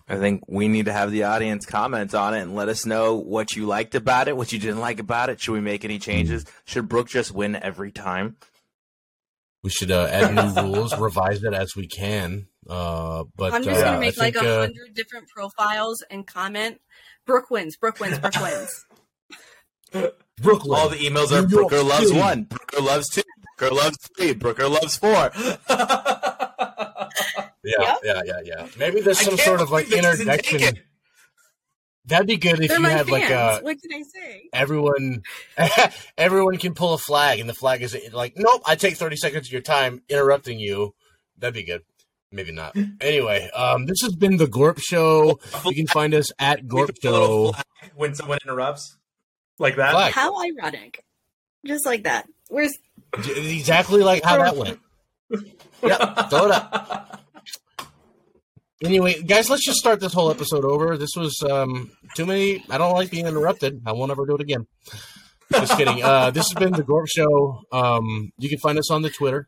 [0.08, 3.16] I think we need to have the audience comment on it and let us know
[3.16, 5.40] what you liked about it, what you didn't like about it.
[5.40, 6.46] Should we make any changes?
[6.66, 8.38] Should Brooke just win every time?
[9.62, 12.48] We should uh, add new rules, revise it as we can.
[12.68, 16.04] Uh, but I'm just uh, gonna make I like think, a uh, hundred different profiles
[16.10, 16.82] and comment.
[17.30, 17.78] Brooke wins.
[17.78, 18.18] Brooke wins.
[18.20, 18.86] Brooke wins.
[20.42, 20.80] Brooklyn.
[20.80, 22.20] All the emails are New York Brooker loves City.
[22.20, 23.22] one, Brooker loves two,
[23.58, 25.32] Brooker loves three, Brooker loves four.
[25.40, 27.08] yeah,
[27.64, 27.98] Yep.
[28.04, 28.68] yeah, yeah, yeah.
[28.78, 30.78] Maybe there's some sort of like believe it doesn't take introduction.
[30.78, 30.84] it.
[32.06, 33.10] That'd be good if They're you had fans.
[33.10, 34.50] like uh what can I say?
[34.54, 35.22] everyone
[36.18, 39.48] everyone can pull a flag and the flag is like nope i take 30 seconds
[39.48, 40.96] of your time interrupting you
[41.38, 41.84] that'd be good
[42.32, 42.76] maybe not.
[43.02, 45.40] Anyway um this has been the gorp show.
[45.66, 47.60] You can find us at gorp With a little show
[47.96, 48.98] when someone interrupts,
[49.58, 49.92] like that.
[49.92, 50.14] Flag.
[50.14, 51.04] How ironic.
[51.66, 52.28] Just like that.
[52.50, 52.78] Where's
[53.14, 54.80] exactly like how that went.
[55.84, 57.22] Yep, throw it up.
[58.84, 60.98] anyway guys let's just start this whole episode over.
[60.98, 62.64] This was um too many.
[62.70, 63.82] I don't like being interrupted.
[63.86, 64.68] I won't ever do it again.
[65.52, 66.04] Just kidding.
[66.04, 67.62] Uh this has been the gorp show.
[67.72, 69.48] Um you can find us on the twitter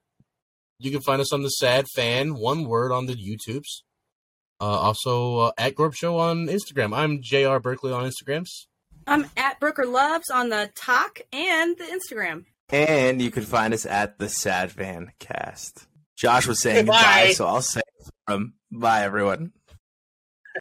[0.84, 3.82] you can find us on the sad fan one word on the youtubes
[4.60, 8.50] uh also uh, at gorp show on instagram i'm jr berkeley on instagrams
[9.08, 12.46] I'm at Brooker Loves on the talk and the Instagram.
[12.70, 15.88] and you can find us at the Sad Fan Cast.
[16.16, 16.94] Josh was saying Bye.
[16.94, 18.54] goodbye, so I'll say it for him.
[18.72, 19.54] Bye, everyone.